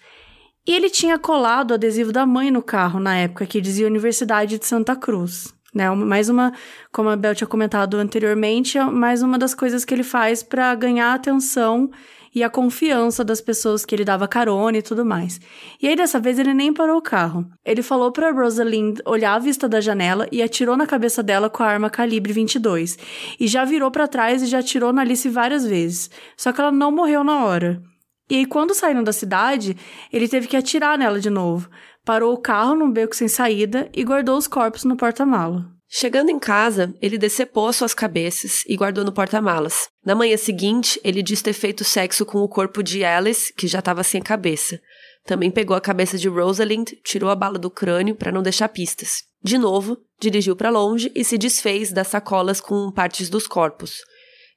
[0.64, 4.60] E ele tinha colado o adesivo da mãe no carro na época que dizia Universidade
[4.60, 5.52] de Santa Cruz.
[5.74, 5.90] Né?
[5.90, 6.52] Mais uma,
[6.92, 10.74] como a Bel tinha comentado anteriormente, é mais uma das coisas que ele faz para
[10.74, 11.90] ganhar a atenção
[12.34, 15.40] e a confiança das pessoas que ele dava carona e tudo mais.
[15.80, 17.46] E aí dessa vez ele nem parou o carro.
[17.64, 21.62] Ele falou para Rosalind olhar a vista da janela e atirou na cabeça dela com
[21.62, 22.98] a arma calibre 22.
[23.38, 26.10] E já virou para trás e já atirou na Alice várias vezes.
[26.36, 27.82] Só que ela não morreu na hora.
[28.30, 29.76] E aí quando saíram da cidade,
[30.10, 31.68] ele teve que atirar nela de novo
[32.04, 35.70] parou o carro num beco sem saída e guardou os corpos no porta-mala.
[35.94, 39.88] Chegando em casa, ele decepou as suas cabeças e guardou no porta-malas.
[40.02, 43.80] Na manhã seguinte, ele diz ter feito sexo com o corpo de Alice, que já
[43.80, 44.80] estava sem cabeça.
[45.26, 49.24] Também pegou a cabeça de Rosalind, tirou a bala do crânio para não deixar pistas.
[49.44, 54.00] De novo, dirigiu para longe e se desfez das sacolas com partes dos corpos.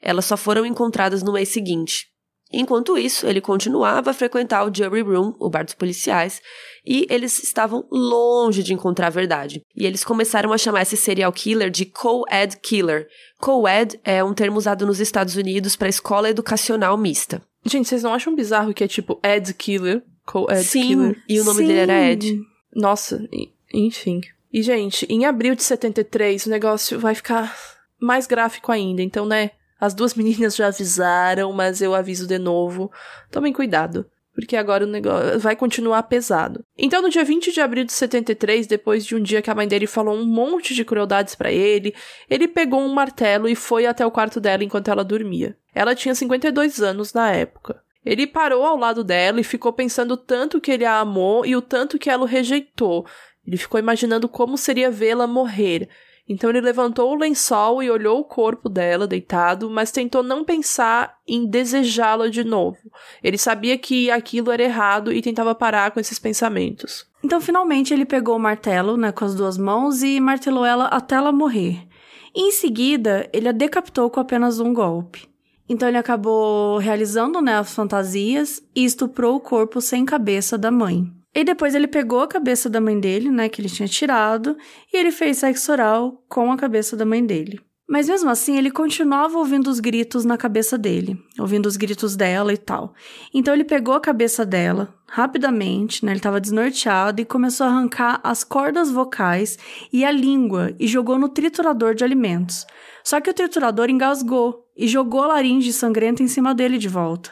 [0.01, 2.07] Elas só foram encontradas no mês seguinte.
[2.51, 6.41] Enquanto isso, ele continuava a frequentar o jury room, o bar dos policiais,
[6.85, 9.61] e eles estavam longe de encontrar a verdade.
[9.75, 13.07] E eles começaram a chamar esse serial killer de co-ed killer.
[13.39, 17.41] Co-ed é um termo usado nos Estados Unidos para escola educacional mista.
[17.65, 20.03] Gente, vocês não acham bizarro que é tipo ed killer?
[20.25, 21.23] Co-ed Sim, killer?
[21.27, 21.67] e o nome Sim.
[21.67, 22.41] dele era Ed.
[22.75, 23.27] Nossa,
[23.73, 24.21] enfim.
[24.51, 27.55] E, gente, em abril de 73, o negócio vai ficar
[27.99, 29.01] mais gráfico ainda.
[29.01, 32.91] Então, né, as duas meninas já avisaram, mas eu aviso de novo.
[33.31, 36.63] Tomem cuidado, porque agora o negócio vai continuar pesado.
[36.77, 39.67] Então, no dia 20 de abril de 73, depois de um dia que a mãe
[39.67, 41.93] dele falou um monte de crueldades para ele,
[42.29, 45.57] ele pegou um martelo e foi até o quarto dela enquanto ela dormia.
[45.73, 47.81] Ela tinha 52 anos na época.
[48.05, 51.61] Ele parou ao lado dela e ficou pensando tanto que ele a amou e o
[51.61, 53.05] tanto que ela o rejeitou.
[53.45, 55.89] Ele ficou imaginando como seria vê-la morrer.
[56.27, 61.17] Então ele levantou o lençol e olhou o corpo dela deitado, mas tentou não pensar
[61.27, 62.77] em desejá-la de novo.
[63.23, 67.05] Ele sabia que aquilo era errado e tentava parar com esses pensamentos.
[67.23, 71.15] Então finalmente ele pegou o martelo, né, com as duas mãos e martelou ela até
[71.15, 71.87] ela morrer.
[72.35, 75.29] Em seguida, ele a decapitou com apenas um golpe.
[75.69, 81.11] Então ele acabou realizando né, as fantasias e estuprou o corpo sem cabeça da mãe.
[81.35, 84.55] E depois ele pegou a cabeça da mãe dele, né, que ele tinha tirado,
[84.91, 87.59] e ele fez sexo oral com a cabeça da mãe dele.
[87.87, 92.51] Mas mesmo assim, ele continuava ouvindo os gritos na cabeça dele, ouvindo os gritos dela
[92.51, 92.95] e tal.
[93.31, 96.11] Então ele pegou a cabeça dela rapidamente, né?
[96.11, 99.59] Ele estava desnorteado e começou a arrancar as cordas vocais
[99.93, 102.65] e a língua e jogou no triturador de alimentos.
[103.03, 107.31] Só que o triturador engasgou e jogou a laringe sangrenta em cima dele de volta.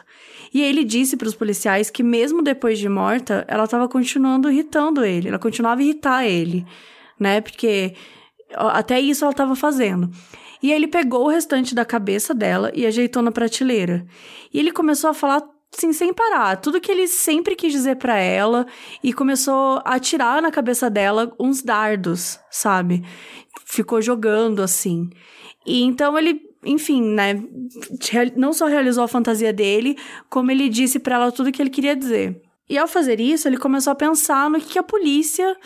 [0.54, 5.04] E ele disse para os policiais que mesmo depois de morta, ela estava continuando irritando
[5.04, 6.64] ele, ela continuava a irritar ele,
[7.18, 7.40] né?
[7.40, 7.94] Porque
[8.54, 10.08] até isso ela estava fazendo.
[10.62, 14.06] E aí ele pegou o restante da cabeça dela e ajeitou na prateleira.
[14.52, 15.42] E ele começou a falar
[15.76, 18.64] assim, sem parar, tudo que ele sempre quis dizer para ela
[19.02, 23.04] e começou a atirar na cabeça dela uns dardos, sabe?
[23.64, 25.10] Ficou jogando assim.
[25.66, 27.42] E então ele enfim, né,
[28.36, 29.96] não só realizou a fantasia dele,
[30.28, 32.40] como ele disse para ela tudo o que ele queria dizer.
[32.68, 35.56] E ao fazer isso, ele começou a pensar no que a polícia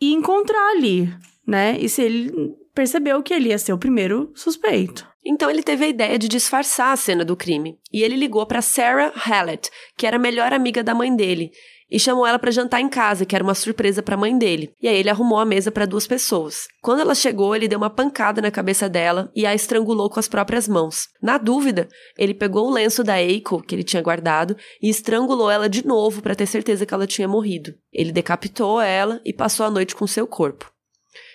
[0.00, 1.08] ia encontrar ali,
[1.46, 1.78] né?
[1.80, 5.06] E se ele percebeu que ele ia ser o primeiro suspeito.
[5.24, 7.78] Então ele teve a ideia de disfarçar a cena do crime.
[7.92, 11.52] E ele ligou para Sarah Hallett, que era a melhor amiga da mãe dele,
[11.92, 14.72] e chamou ela para jantar em casa, que era uma surpresa para a mãe dele.
[14.80, 16.66] E aí ele arrumou a mesa para duas pessoas.
[16.80, 20.26] Quando ela chegou, ele deu uma pancada na cabeça dela e a estrangulou com as
[20.26, 21.08] próprias mãos.
[21.22, 21.86] Na dúvida,
[22.16, 26.22] ele pegou o lenço da Eiko que ele tinha guardado e estrangulou ela de novo
[26.22, 27.74] para ter certeza que ela tinha morrido.
[27.92, 30.72] Ele decapitou ela e passou a noite com seu corpo.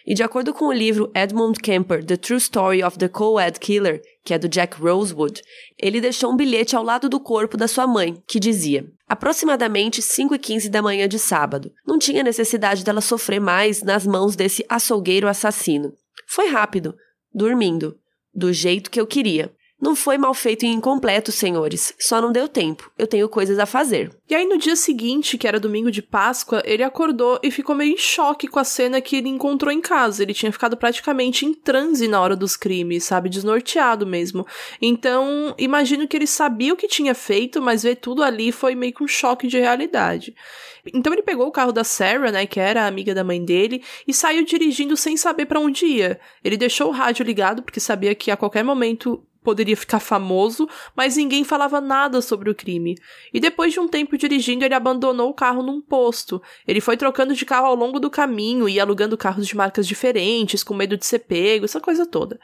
[0.08, 4.02] E de acordo com o livro Edmund Kemper, The True Story of the Co-Ed Killer,
[4.28, 5.42] que é do Jack Rosewood,
[5.82, 10.36] ele deixou um bilhete ao lado do corpo da sua mãe, que dizia: Aproximadamente 5
[10.36, 11.72] e 15 da manhã de sábado.
[11.88, 15.94] Não tinha necessidade dela sofrer mais nas mãos desse açougueiro assassino.
[16.28, 16.94] Foi rápido,
[17.34, 17.98] dormindo,
[18.36, 19.50] do jeito que eu queria.
[19.80, 21.94] Não foi mal feito e incompleto, senhores.
[22.00, 22.92] Só não deu tempo.
[22.98, 24.12] Eu tenho coisas a fazer.
[24.28, 27.94] E aí, no dia seguinte, que era domingo de Páscoa, ele acordou e ficou meio
[27.94, 30.24] em choque com a cena que ele encontrou em casa.
[30.24, 33.30] Ele tinha ficado praticamente em transe na hora dos crimes, sabe?
[33.30, 34.48] Desnorteado mesmo.
[34.82, 38.94] Então, imagino que ele sabia o que tinha feito, mas ver tudo ali foi meio
[38.94, 40.34] que um choque de realidade.
[40.94, 43.84] Então ele pegou o carro da Sarah, né, que era a amiga da mãe dele,
[44.08, 46.20] e saiu dirigindo sem saber para onde ia.
[46.44, 51.16] Ele deixou o rádio ligado porque sabia que a qualquer momento poderia ficar famoso, mas
[51.16, 52.98] ninguém falava nada sobre o crime.
[53.34, 56.42] E depois de um tempo dirigindo, ele abandonou o carro num posto.
[56.68, 60.66] Ele foi trocando de carro ao longo do caminho e alugando carros de marcas diferentes,
[60.66, 62.38] com medo de ser pego, essa coisa toda.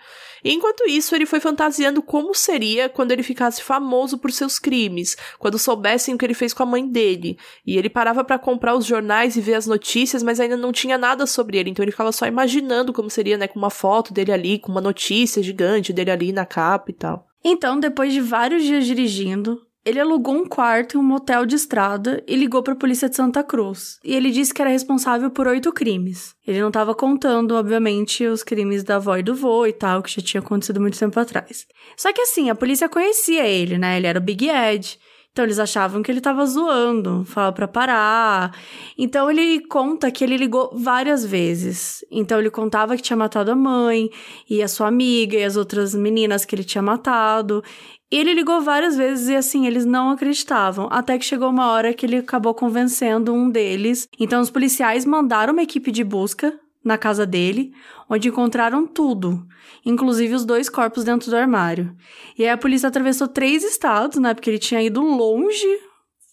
[0.45, 5.17] E enquanto isso, ele foi fantasiando como seria quando ele ficasse famoso por seus crimes,
[5.37, 7.37] quando soubessem o que ele fez com a mãe dele.
[7.65, 10.97] E ele parava para comprar os jornais e ver as notícias, mas ainda não tinha
[10.97, 14.31] nada sobre ele, então ele ficava só imaginando como seria, né, com uma foto dele
[14.31, 17.25] ali, com uma notícia gigante dele ali na capa e tal.
[17.43, 22.23] Então, depois de vários dias dirigindo, ele alugou um quarto em um motel de estrada
[22.25, 23.99] e ligou para a polícia de Santa Cruz.
[24.01, 26.33] E ele disse que era responsável por oito crimes.
[26.47, 30.09] Ele não estava contando, obviamente, os crimes da avó e do vô e tal, que
[30.09, 31.65] já tinha acontecido muito tempo atrás.
[31.97, 33.97] Só que assim, a polícia conhecia ele, né?
[33.97, 34.97] Ele era o Big Ed.
[35.33, 38.55] Então eles achavam que ele tava zoando, falava para parar.
[38.95, 42.05] Então ele conta que ele ligou várias vezes.
[42.11, 44.11] Então ele contava que tinha matado a mãe
[44.47, 47.63] e a sua amiga e as outras meninas que ele tinha matado.
[48.11, 50.87] E ele ligou várias vezes e assim, eles não acreditavam.
[50.91, 54.07] Até que chegou uma hora que ele acabou convencendo um deles.
[54.19, 56.53] Então os policiais mandaram uma equipe de busca
[56.83, 57.71] na casa dele,
[58.09, 59.45] onde encontraram tudo,
[59.85, 61.95] inclusive os dois corpos dentro do armário.
[62.37, 64.33] E aí a polícia atravessou três estados, né?
[64.33, 65.67] Porque ele tinha ido longe,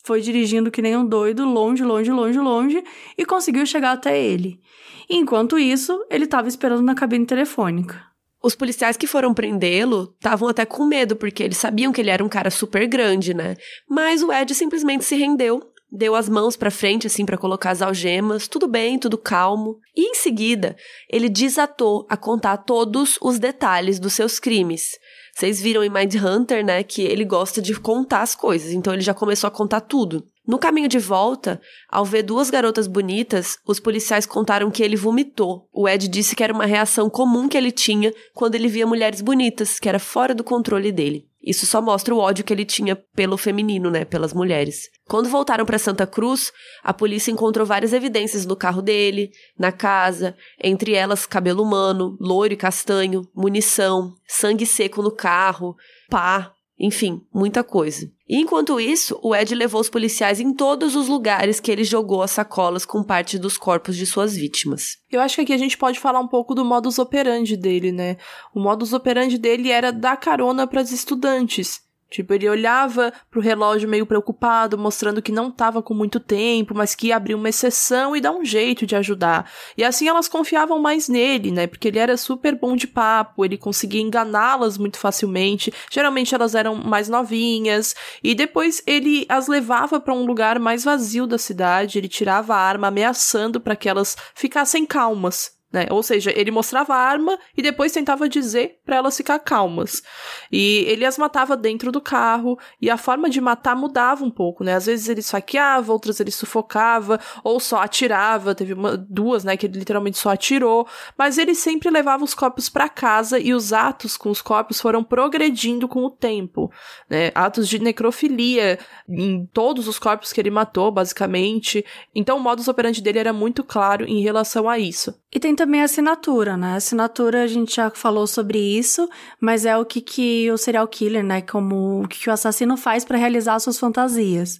[0.04, 2.84] foi dirigindo que nem um doido, longe, longe, longe, longe,
[3.16, 4.60] e conseguiu chegar até ele.
[5.08, 8.10] E, enquanto isso, ele estava esperando na cabine telefônica.
[8.42, 12.24] Os policiais que foram prendê-lo estavam até com medo, porque eles sabiam que ele era
[12.24, 13.54] um cara super grande, né?
[13.88, 17.82] Mas o Ed simplesmente se rendeu deu as mãos para frente assim para colocar as
[17.82, 19.78] algemas, tudo bem, tudo calmo.
[19.96, 20.76] E em seguida,
[21.08, 24.98] ele desatou a contar todos os detalhes dos seus crimes.
[25.34, 29.14] Vocês viram em Mindhunter, né, que ele gosta de contar as coisas, então ele já
[29.14, 30.26] começou a contar tudo.
[30.46, 35.68] No caminho de volta, ao ver duas garotas bonitas, os policiais contaram que ele vomitou.
[35.72, 39.20] O Ed disse que era uma reação comum que ele tinha quando ele via mulheres
[39.20, 41.29] bonitas, que era fora do controle dele.
[41.42, 44.88] Isso só mostra o ódio que ele tinha pelo feminino, né, pelas mulheres.
[45.08, 50.36] Quando voltaram para Santa Cruz, a polícia encontrou várias evidências no carro dele, na casa,
[50.62, 55.74] entre elas cabelo humano, loiro e castanho, munição, sangue seco no carro,
[56.10, 58.10] pá, enfim, muita coisa.
[58.26, 62.22] E enquanto isso, o Ed levou os policiais em todos os lugares que ele jogou
[62.22, 64.96] as sacolas com parte dos corpos de suas vítimas.
[65.12, 68.16] Eu acho que aqui a gente pode falar um pouco do modus operandi dele, né?
[68.54, 71.82] O modus operandi dele era dar carona para as estudantes.
[72.10, 76.94] Tipo, ele olhava pro relógio meio preocupado, mostrando que não tava com muito tempo, mas
[76.94, 79.48] que ia abrir uma exceção e dar um jeito de ajudar.
[79.76, 81.68] E assim elas confiavam mais nele, né?
[81.68, 85.72] Porque ele era super bom de papo, ele conseguia enganá-las muito facilmente.
[85.90, 87.94] Geralmente elas eram mais novinhas.
[88.24, 92.58] E depois ele as levava para um lugar mais vazio da cidade, ele tirava a
[92.58, 95.59] arma ameaçando para que elas ficassem calmas.
[95.72, 95.86] Né?
[95.90, 100.02] Ou seja, ele mostrava a arma e depois tentava dizer para elas ficar calmas.
[100.50, 104.64] E ele as matava dentro do carro e a forma de matar mudava um pouco,
[104.64, 104.74] né?
[104.74, 108.52] Às vezes ele esfaqueava, outras ele sufocava ou só atirava.
[108.52, 112.68] Teve uma, duas, né, que ele literalmente só atirou, mas ele sempre levava os corpos
[112.68, 116.72] para casa e os atos com os corpos foram progredindo com o tempo,
[117.08, 117.30] né?
[117.32, 121.84] Atos de necrofilia em todos os corpos que ele matou, basicamente.
[122.12, 125.14] Então o modus operandi dele era muito claro em relação a isso.
[125.32, 126.72] E tem também a assinatura, né?
[126.72, 129.06] A assinatura a gente já falou sobre isso,
[129.38, 131.42] mas é o que, que o serial killer, né?
[131.42, 134.58] Como o que, que o assassino faz para realizar suas fantasias.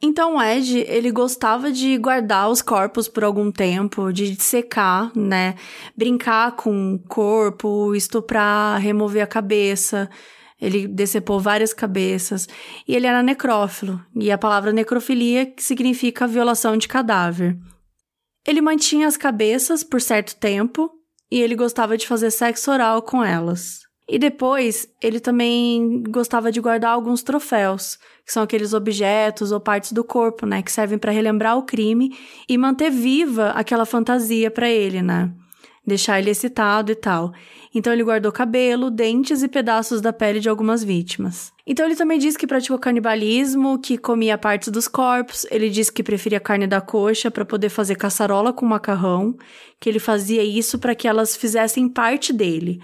[0.00, 5.56] Então Ed, ele gostava de guardar os corpos por algum tempo, de secar, né?
[5.96, 10.08] Brincar com o corpo, estuprar, remover a cabeça.
[10.60, 12.48] Ele decepou várias cabeças.
[12.86, 14.00] E ele era necrófilo.
[14.14, 17.58] E a palavra necrofilia significa violação de cadáver.
[18.50, 20.90] Ele mantinha as cabeças por certo tempo
[21.30, 23.82] e ele gostava de fazer sexo oral com elas.
[24.08, 27.96] E depois, ele também gostava de guardar alguns troféus,
[28.26, 32.18] que são aqueles objetos ou partes do corpo, né, que servem para relembrar o crime
[32.48, 35.32] e manter viva aquela fantasia para ele, né?
[35.90, 37.32] Deixar ele excitado e tal.
[37.74, 41.52] Então ele guardou cabelo, dentes e pedaços da pele de algumas vítimas.
[41.66, 46.04] Então ele também disse que praticou canibalismo, que comia partes dos corpos, ele disse que
[46.04, 49.36] preferia carne da coxa para poder fazer caçarola com macarrão,
[49.80, 52.80] que ele fazia isso para que elas fizessem parte dele.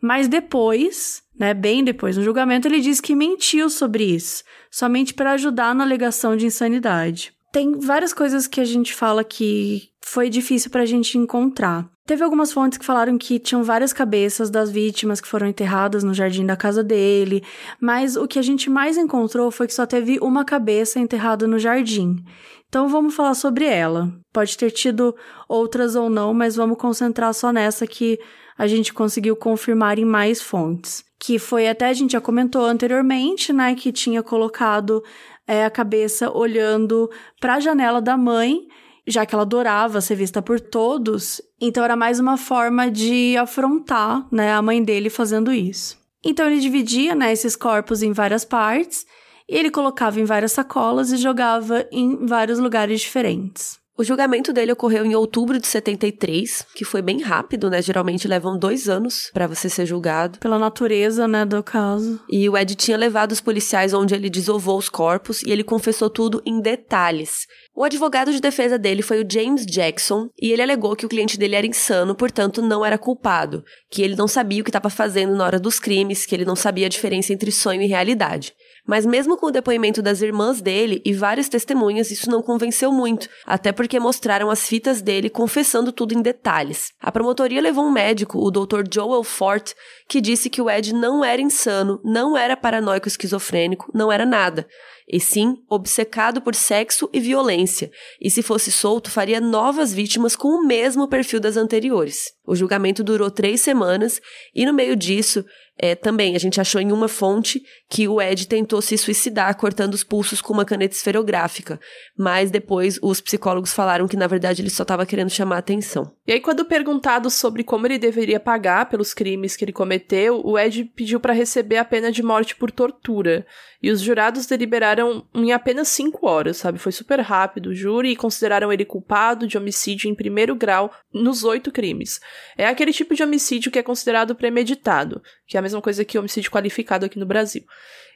[0.00, 5.30] Mas depois, né, bem depois no julgamento, ele disse que mentiu sobre isso, somente para
[5.34, 7.37] ajudar na alegação de insanidade.
[7.58, 11.90] Tem várias coisas que a gente fala que foi difícil para a gente encontrar.
[12.06, 16.14] Teve algumas fontes que falaram que tinham várias cabeças das vítimas que foram enterradas no
[16.14, 17.42] jardim da casa dele,
[17.80, 21.58] mas o que a gente mais encontrou foi que só teve uma cabeça enterrada no
[21.58, 22.24] jardim.
[22.68, 24.08] Então vamos falar sobre ela.
[24.32, 25.12] Pode ter tido
[25.48, 28.20] outras ou não, mas vamos concentrar só nessa que
[28.56, 31.02] a gente conseguiu confirmar em mais fontes.
[31.18, 35.02] Que foi até a gente já comentou anteriormente, né, que tinha colocado
[35.48, 38.68] é, a cabeça olhando para a janela da mãe
[39.08, 44.28] já que ela adorava ser vista por todos, então era mais uma forma de afrontar,
[44.30, 45.98] né, a mãe dele fazendo isso.
[46.22, 49.06] Então ele dividia, né, esses corpos em várias partes,
[49.48, 53.80] e ele colocava em várias sacolas e jogava em vários lugares diferentes.
[53.98, 57.82] O julgamento dele ocorreu em outubro de 73, que foi bem rápido, né?
[57.82, 60.38] Geralmente levam dois anos para você ser julgado.
[60.38, 62.20] Pela natureza, né, do caso.
[62.30, 66.08] E o Ed tinha levado os policiais onde ele desovou os corpos e ele confessou
[66.08, 67.48] tudo em detalhes.
[67.74, 71.36] O advogado de defesa dele foi o James Jackson e ele alegou que o cliente
[71.36, 75.34] dele era insano, portanto não era culpado, que ele não sabia o que estava fazendo
[75.34, 78.52] na hora dos crimes, que ele não sabia a diferença entre sonho e realidade.
[78.88, 83.28] Mas mesmo com o depoimento das irmãs dele e várias testemunhas, isso não convenceu muito,
[83.44, 86.90] até porque mostraram as fitas dele confessando tudo em detalhes.
[86.98, 88.84] A promotoria levou um médico, o Dr.
[88.90, 89.74] Joel Fort,
[90.08, 94.66] que disse que o Ed não era insano, não era paranoico esquizofrênico, não era nada
[95.10, 100.48] e sim obcecado por sexo e violência, e se fosse solto, faria novas vítimas com
[100.48, 102.32] o mesmo perfil das anteriores.
[102.46, 104.20] O julgamento durou três semanas,
[104.54, 105.44] e no meio disso,
[105.78, 109.94] é, também, a gente achou em uma fonte que o Ed tentou se suicidar cortando
[109.94, 111.78] os pulsos com uma caneta esferográfica,
[112.16, 116.12] mas depois os psicólogos falaram que na verdade ele só estava querendo chamar atenção.
[116.26, 120.58] E aí, quando perguntado sobre como ele deveria pagar pelos crimes que ele cometeu, o
[120.58, 123.46] Ed pediu para receber a pena de morte por tortura.
[123.80, 126.78] E os jurados deliberaram em apenas cinco horas, sabe?
[126.78, 131.44] Foi super rápido o júri e consideraram ele culpado de homicídio em primeiro grau nos
[131.44, 132.20] oito crimes.
[132.56, 136.50] É aquele tipo de homicídio que é considerado premeditado, que a mesma coisa que homicídio
[136.50, 137.64] qualificado aqui no Brasil.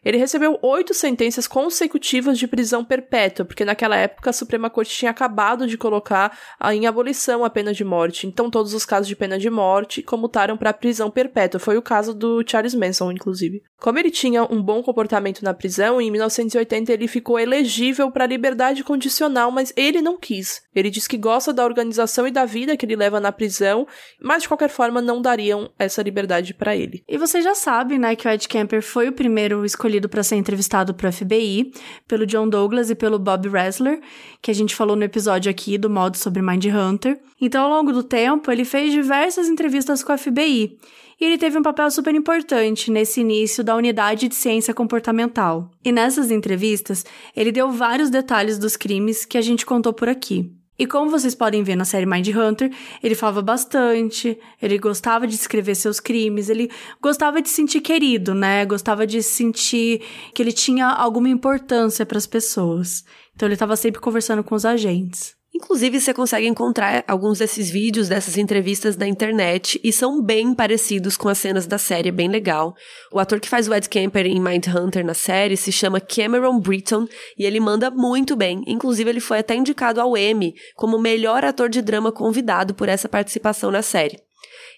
[0.05, 5.11] Ele recebeu oito sentenças consecutivas de prisão perpétua, porque naquela época a Suprema Corte tinha
[5.11, 6.37] acabado de colocar
[6.73, 8.27] em abolição a pena de morte.
[8.27, 11.61] Então todos os casos de pena de morte comutaram para prisão perpétua.
[11.61, 13.63] Foi o caso do Charles Manson, inclusive.
[13.79, 18.83] Como ele tinha um bom comportamento na prisão, em 1980 ele ficou elegível para liberdade
[18.83, 20.63] condicional, mas ele não quis.
[20.75, 23.87] Ele diz que gosta da organização e da vida que ele leva na prisão,
[24.21, 27.05] mas de qualquer forma não dariam essa liberdade para ele.
[27.09, 30.36] E você já sabe, né, que o Ed Kemper foi o primeiro escolhido para ser
[30.36, 31.72] entrevistado pro FBI,
[32.07, 34.01] pelo John Douglas e pelo Bob Ressler,
[34.40, 37.20] que a gente falou no episódio aqui do modo sobre Mindhunter.
[37.40, 40.78] Então, ao longo do tempo, ele fez diversas entrevistas com a FBI
[41.20, 45.70] e ele teve um papel super importante nesse início da unidade de ciência comportamental.
[45.84, 47.05] E nessas entrevistas,
[47.36, 50.53] ele deu vários detalhes dos crimes que a gente contou por aqui.
[50.83, 52.68] E como vocês podem ver na série Mind Hunter,
[53.01, 56.68] ele falava bastante, ele gostava de escrever seus crimes, ele
[57.01, 58.66] gostava de se sentir querido, né?
[58.66, 60.03] Gostava de sentir
[60.35, 63.05] que ele tinha alguma importância para as pessoas.
[63.33, 65.37] Então ele estava sempre conversando com os agentes.
[65.55, 71.15] Inclusive, você consegue encontrar alguns desses vídeos, dessas entrevistas na internet, e são bem parecidos
[71.15, 72.75] com as cenas da série, é bem legal.
[73.13, 77.07] O ator que faz o Ed Kemper em Mindhunter na série se chama Cameron Britton,
[77.39, 78.63] e ele manda muito bem.
[78.67, 83.09] Inclusive, ele foi até indicado ao Emmy como melhor ator de drama convidado por essa
[83.09, 84.19] participação na série.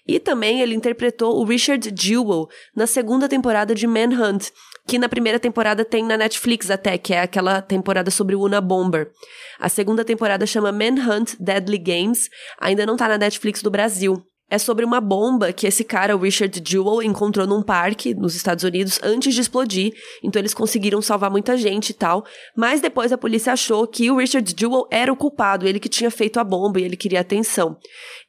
[0.05, 4.51] E também ele interpretou o Richard Jewell na segunda temporada de Manhunt,
[4.87, 8.61] que na primeira temporada tem na Netflix até, que é aquela temporada sobre o Una
[8.61, 9.11] Bomber.
[9.59, 12.29] A segunda temporada chama Manhunt Deadly Games,
[12.59, 14.23] ainda não tá na Netflix do Brasil.
[14.47, 18.63] É sobre uma bomba que esse cara, o Richard Jewell, encontrou num parque nos Estados
[18.63, 19.91] Unidos antes de explodir.
[20.23, 22.23] Então eles conseguiram salvar muita gente e tal.
[22.55, 26.11] Mas depois a polícia achou que o Richard Jewell era o culpado, ele que tinha
[26.11, 27.75] feito a bomba e ele queria atenção.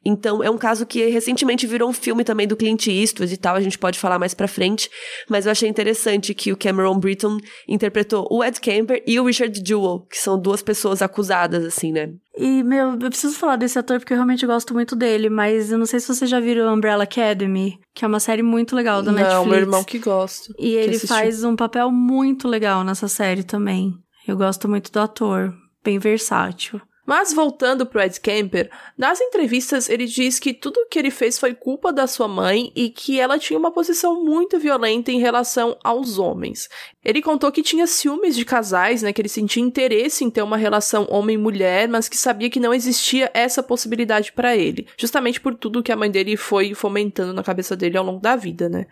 [0.07, 3.55] Então é um caso que recentemente virou um filme também do Clint Eastwood e tal,
[3.55, 4.89] a gente pode falar mais pra frente.
[5.29, 7.37] Mas eu achei interessante que o Cameron Britton
[7.67, 12.13] interpretou o Ed Kemper e o Richard Jewell, que são duas pessoas acusadas, assim, né?
[12.37, 15.77] E, meu, eu preciso falar desse ator porque eu realmente gosto muito dele, mas eu
[15.77, 19.11] não sei se você já viu Umbrella Academy, que é uma série muito legal da
[19.11, 19.43] não, Netflix.
[19.43, 20.53] Não, meu irmão que gosta.
[20.57, 23.93] E ele faz um papel muito legal nessa série também.
[24.25, 25.53] Eu gosto muito do ator,
[25.83, 26.79] bem versátil.
[27.07, 31.39] Mas voltando pro Ed Kemper, nas entrevistas ele diz que tudo o que ele fez
[31.39, 35.77] foi culpa da sua mãe e que ela tinha uma posição muito violenta em relação
[35.81, 36.67] aos homens.
[37.07, 40.57] Ele contou que tinha ciúmes de casais, né, que ele sentia interesse em ter uma
[40.57, 45.81] relação homem-mulher, mas que sabia que não existia essa possibilidade para ele, justamente por tudo
[45.81, 48.87] que a mãe dele foi fomentando na cabeça dele ao longo da vida, né?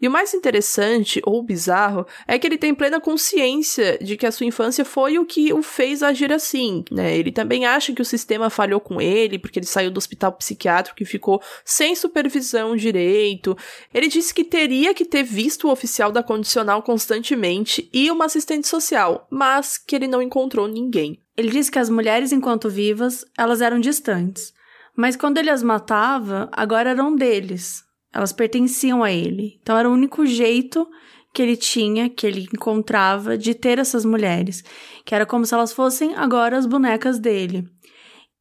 [0.00, 4.32] E o mais interessante ou bizarro é que ele tem plena consciência de que a
[4.32, 7.16] sua infância foi o que o fez agir assim, né?
[7.16, 11.00] Ele também acha que o sistema falhou com ele, porque ele saiu do hospital psiquiátrico
[11.00, 13.56] e ficou sem supervisão direito.
[13.94, 17.51] Ele disse que teria que ter visto o oficial da condicional constantemente
[17.92, 21.18] e uma assistente social, mas que ele não encontrou ninguém.
[21.36, 24.52] Ele disse que as mulheres, enquanto vivas, elas eram distantes.
[24.96, 27.82] Mas quando ele as matava, agora eram deles.
[28.12, 29.58] Elas pertenciam a ele.
[29.62, 30.86] Então era o único jeito
[31.32, 34.62] que ele tinha, que ele encontrava de ter essas mulheres,
[35.04, 37.66] que era como se elas fossem agora as bonecas dele.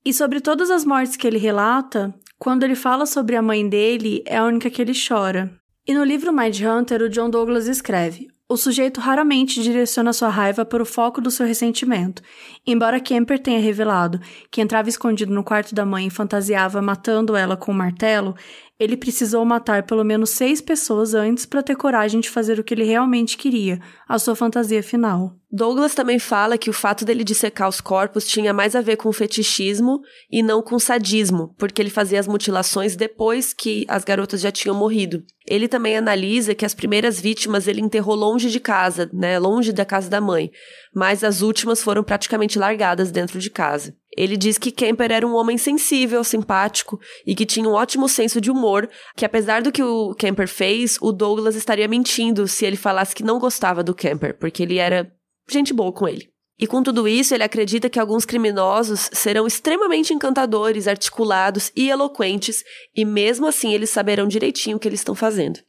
[0.04, 4.24] E sobre todas as mortes que ele relata, quando ele fala sobre a mãe dele,
[4.26, 5.52] é a única que ele chora.
[5.88, 10.66] E no livro Mind Hunter, o John Douglas escreve: o sujeito raramente direciona sua raiva
[10.66, 12.22] para o foco do seu ressentimento.
[12.68, 14.20] Embora Kemper tenha revelado
[14.52, 18.36] que entrava escondido no quarto da mãe e fantasiava matando ela com um martelo,
[18.82, 22.74] ele precisou matar pelo menos seis pessoas antes para ter coragem de fazer o que
[22.74, 23.80] ele realmente queria,
[24.10, 25.36] a sua fantasia final.
[25.52, 29.14] Douglas também fala que o fato dele dissecar os corpos tinha mais a ver com
[29.14, 30.02] fetichismo
[30.32, 34.76] e não com sadismo, porque ele fazia as mutilações depois que as garotas já tinham
[34.76, 35.24] morrido.
[35.48, 39.86] Ele também analisa que as primeiras vítimas ele enterrou longe de casa, né, longe da
[39.86, 40.50] casa da mãe,
[40.92, 43.96] mas as últimas foram praticamente largadas dentro de casa.
[44.16, 48.42] Ele diz que Kemper era um homem sensível, simpático e que tinha um ótimo senso
[48.42, 52.76] de humor, que apesar do que o Kemper fez, o Douglas estaria mentindo se ele
[52.76, 55.12] falasse que não gostava do Kemper, porque ele era
[55.50, 56.30] gente boa com ele.
[56.60, 62.64] E com tudo isso, ele acredita que alguns criminosos serão extremamente encantadores, articulados e eloquentes,
[62.96, 65.60] e mesmo assim eles saberão direitinho o que eles estão fazendo.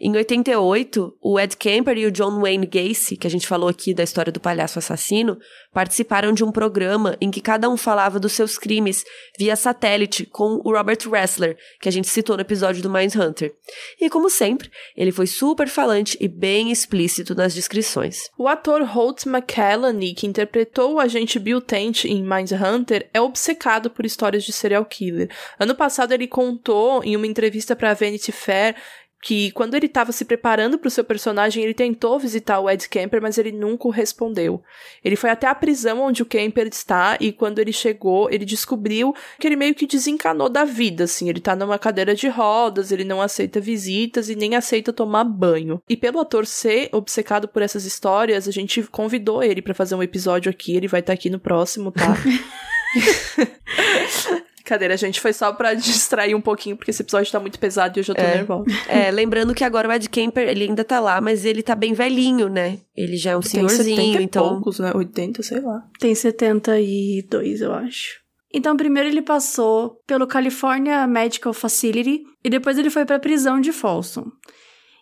[0.00, 3.94] Em 88, o Ed Kemper e o John Wayne Gacy, que a gente falou aqui
[3.94, 5.38] da história do palhaço assassino,
[5.72, 9.04] participaram de um programa em que cada um falava dos seus crimes
[9.38, 13.54] via satélite com o Robert Ressler, que a gente citou no episódio do Mindhunter.
[14.00, 18.30] E como sempre, ele foi super falante e bem explícito nas descrições.
[18.38, 24.04] O ator Holt McCallany, que interpretou o agente Bill Tent em Mindhunter, é obcecado por
[24.04, 25.30] histórias de serial killer.
[25.58, 28.76] Ano passado ele contou em uma entrevista para Vanity Fair
[29.24, 32.86] que quando ele estava se preparando para o seu personagem, ele tentou visitar o Ed
[32.90, 34.62] Kemper, mas ele nunca o respondeu.
[35.02, 39.14] Ele foi até a prisão onde o Kemper está e quando ele chegou, ele descobriu
[39.40, 43.02] que ele meio que desencanou da vida, assim, ele tá numa cadeira de rodas, ele
[43.02, 45.80] não aceita visitas e nem aceita tomar banho.
[45.88, 50.02] E pelo ator ser obcecado por essas histórias, a gente convidou ele para fazer um
[50.02, 52.14] episódio aqui, ele vai estar tá aqui no próximo, tá?
[54.64, 55.20] Brincadeira, gente.
[55.20, 58.14] Foi só pra distrair um pouquinho, porque esse episódio tá muito pesado e eu já
[58.14, 58.36] tô é.
[58.36, 58.64] nervosa.
[58.88, 61.92] É, lembrando que agora o Ed Kemper, ele ainda tá lá, mas ele tá bem
[61.92, 62.78] velhinho, né?
[62.96, 64.48] Ele já é um Tem senhorzinho, 70 então.
[64.48, 64.90] poucos, né?
[64.94, 65.82] 80, sei lá.
[66.00, 68.24] Tem 72, eu acho.
[68.52, 73.60] Então, primeiro ele passou pelo California Medical Facility e depois ele foi para a prisão
[73.60, 74.24] de Folsom.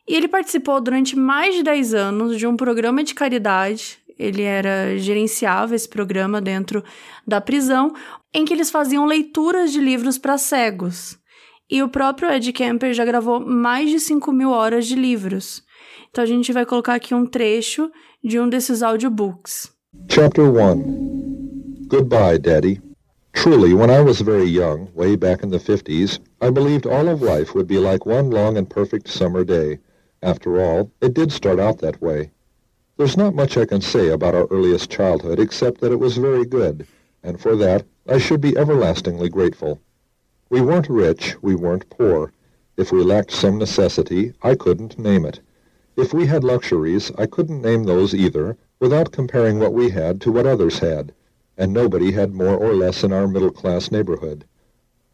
[0.09, 4.97] E ele participou durante mais de 10 anos de um programa de caridade ele era
[4.99, 6.85] gerenciava esse programa dentro
[7.27, 7.93] da prisão,
[8.35, 11.19] em que eles faziam leituras de livros para cegos.
[11.71, 15.63] E o próprio Ed Kemper já gravou mais de 5 mil horas de livros.
[16.11, 17.91] Então a gente vai colocar aqui um trecho
[18.23, 19.73] de um desses audiobooks.
[20.09, 22.81] Chapter 1 Goodbye, Daddy.
[23.35, 27.23] Truly, when I was very young, way back in the 50s, I believed all of
[27.23, 29.79] life would be like one long and perfect summer day.
[30.23, 32.31] After all, it did start out that way.
[32.99, 36.45] There's not much I can say about our earliest childhood except that it was very
[36.45, 36.87] good,
[37.23, 39.81] and for that I should be everlastingly grateful.
[40.51, 42.33] We weren't rich, we weren't poor.
[42.77, 45.41] If we lacked some necessity, I couldn't name it.
[45.97, 50.33] If we had luxuries, I couldn't name those either, without comparing what we had to
[50.33, 51.13] what others had,
[51.57, 54.45] and nobody had more or less in our middle-class neighborhood.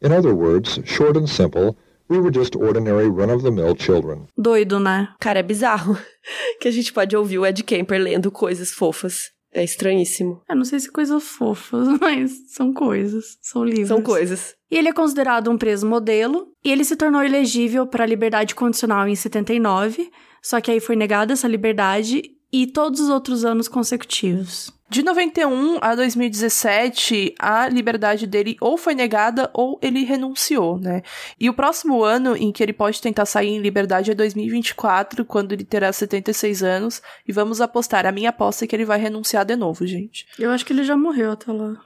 [0.00, 1.76] In other words, short and simple,
[2.10, 4.28] We were just ordinary run-of-the-mill children.
[4.34, 5.08] Doido, né?
[5.20, 5.98] Cara, é bizarro
[6.58, 9.30] que a gente pode ouvir o Ed Kemper lendo coisas fofas.
[9.52, 10.42] É estranhíssimo.
[10.48, 13.38] Eu não sei se coisas fofas, mas são coisas.
[13.40, 13.88] São livros.
[13.88, 14.54] São coisas.
[14.70, 16.48] E ele é considerado um preso modelo.
[16.64, 20.10] E ele se tornou elegível para liberdade condicional em 79.
[20.42, 22.22] Só que aí foi negada essa liberdade
[22.52, 24.72] e todos os outros anos consecutivos.
[24.90, 31.02] De 91 a 2017, a liberdade dele ou foi negada ou ele renunciou, né?
[31.38, 35.52] E o próximo ano em que ele pode tentar sair em liberdade é 2024, quando
[35.52, 37.02] ele terá 76 anos.
[37.26, 38.06] E vamos apostar.
[38.06, 40.26] A minha aposta é que ele vai renunciar de novo, gente.
[40.38, 41.76] Eu acho que ele já morreu até lá.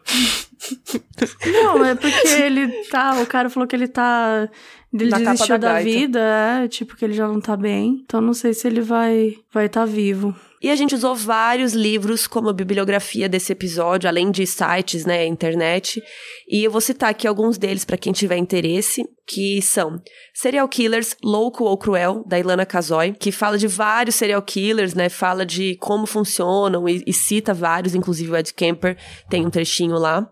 [1.44, 3.20] Não, é porque ele tá.
[3.20, 4.48] O cara falou que ele tá.
[4.92, 8.02] Ele Na desistiu da, da vida, é, tipo, que ele já não tá bem.
[8.04, 10.36] Então não sei se ele vai vai estar tá vivo.
[10.62, 16.00] E a gente usou vários livros como bibliografia desse episódio, além de sites, né, internet.
[16.48, 20.00] E eu vou citar aqui alguns deles para quem tiver interesse, que são
[20.32, 25.08] Serial Killers, Louco ou Cruel, da Ilana Kazoy, que fala de vários serial killers, né,
[25.08, 28.96] fala de como funcionam e, e cita vários, inclusive o Ed Kemper
[29.28, 30.30] tem um trechinho lá.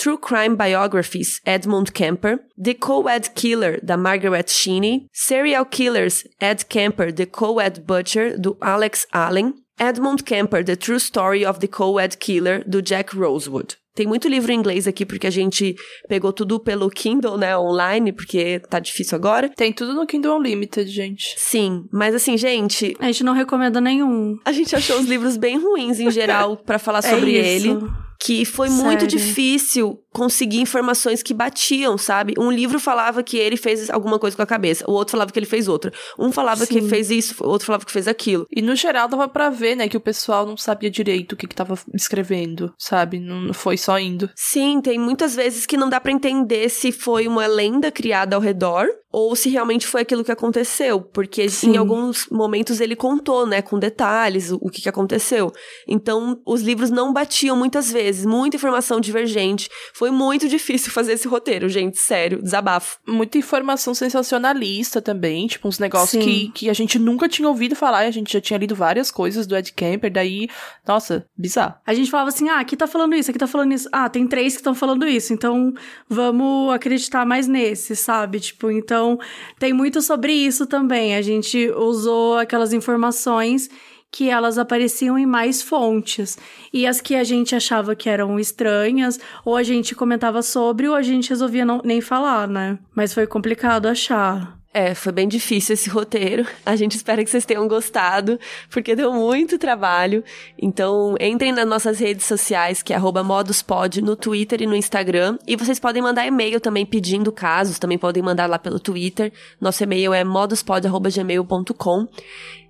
[0.00, 7.12] True Crime Biographies, Edmund Kemper, The Co-Ed Killer, da Margaret Sheeny, Serial Killers, Ed Kemper,
[7.12, 12.64] The Co-Ed Butcher, do Alex Allen, Edmund Kemper, The True Story of the Co-Ed Killer,
[12.66, 13.76] do Jack Rosewood.
[13.94, 15.76] Tem muito livro em inglês aqui, porque a gente
[16.08, 19.50] pegou tudo pelo Kindle, né, online, porque tá difícil agora.
[19.50, 21.34] Tem tudo no Kindle Unlimited, gente.
[21.36, 22.96] Sim, mas assim, gente...
[22.98, 24.38] A gente não recomenda nenhum.
[24.46, 27.76] A gente achou os livros bem ruins, em geral, para falar é sobre é ele
[28.22, 28.84] que foi Sério?
[28.84, 32.34] muito difícil conseguir informações que batiam, sabe?
[32.38, 35.38] Um livro falava que ele fez alguma coisa com a cabeça, o outro falava que
[35.38, 35.92] ele fez outra.
[36.18, 36.74] Um falava Sim.
[36.74, 38.46] que fez isso, o outro falava que fez aquilo.
[38.50, 41.46] E no geral dava para ver, né, que o pessoal não sabia direito o que
[41.46, 43.18] que tava escrevendo, sabe?
[43.18, 44.30] Não foi só indo.
[44.34, 48.42] Sim, tem muitas vezes que não dá para entender se foi uma lenda criada ao
[48.42, 51.72] redor ou se realmente foi aquilo que aconteceu, porque Sim.
[51.72, 55.52] em alguns momentos ele contou, né, com detalhes o, o que, que aconteceu.
[55.86, 59.68] Então, os livros não batiam muitas vezes, muita informação divergente.
[60.00, 62.98] Foi muito difícil fazer esse roteiro, gente, sério, desabafo.
[63.06, 68.04] Muita informação sensacionalista também, tipo uns negócios que, que a gente nunca tinha ouvido falar,
[68.04, 70.48] e a gente já tinha lido várias coisas do Ed Kemper, daí,
[70.86, 71.74] nossa, bizarro.
[71.86, 73.88] A gente falava assim: "Ah, aqui tá falando isso, aqui tá falando isso.
[73.92, 75.74] Ah, tem três que estão falando isso, então
[76.08, 78.40] vamos acreditar mais nesse, sabe?
[78.40, 79.18] Tipo, então então,
[79.58, 81.14] tem muito sobre isso também.
[81.14, 83.70] A gente usou aquelas informações
[84.12, 86.36] que elas apareciam em mais fontes.
[86.72, 90.94] E as que a gente achava que eram estranhas, ou a gente comentava sobre, ou
[90.94, 92.78] a gente resolvia não, nem falar, né?
[92.94, 94.59] Mas foi complicado achar.
[94.72, 96.46] É, foi bem difícil esse roteiro.
[96.64, 98.38] A gente espera que vocês tenham gostado,
[98.70, 100.22] porque deu muito trabalho.
[100.56, 105.38] Então, entrem nas nossas redes sociais, que é moduspod, no Twitter e no Instagram.
[105.44, 109.32] E vocês podem mandar e-mail também pedindo casos, também podem mandar lá pelo Twitter.
[109.60, 112.06] Nosso e-mail é moduspod.gmail.com.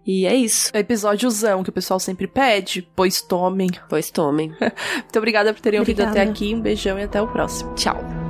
[0.07, 0.71] E é isso.
[0.73, 2.89] É episódiozão que o pessoal sempre pede.
[2.97, 3.69] Pois tomem.
[3.91, 4.49] Pois tomem.
[4.59, 6.09] Muito obrigada por terem obrigada.
[6.09, 6.55] ouvido até aqui.
[6.55, 7.75] Um beijão e até o próximo.
[7.75, 8.30] Tchau.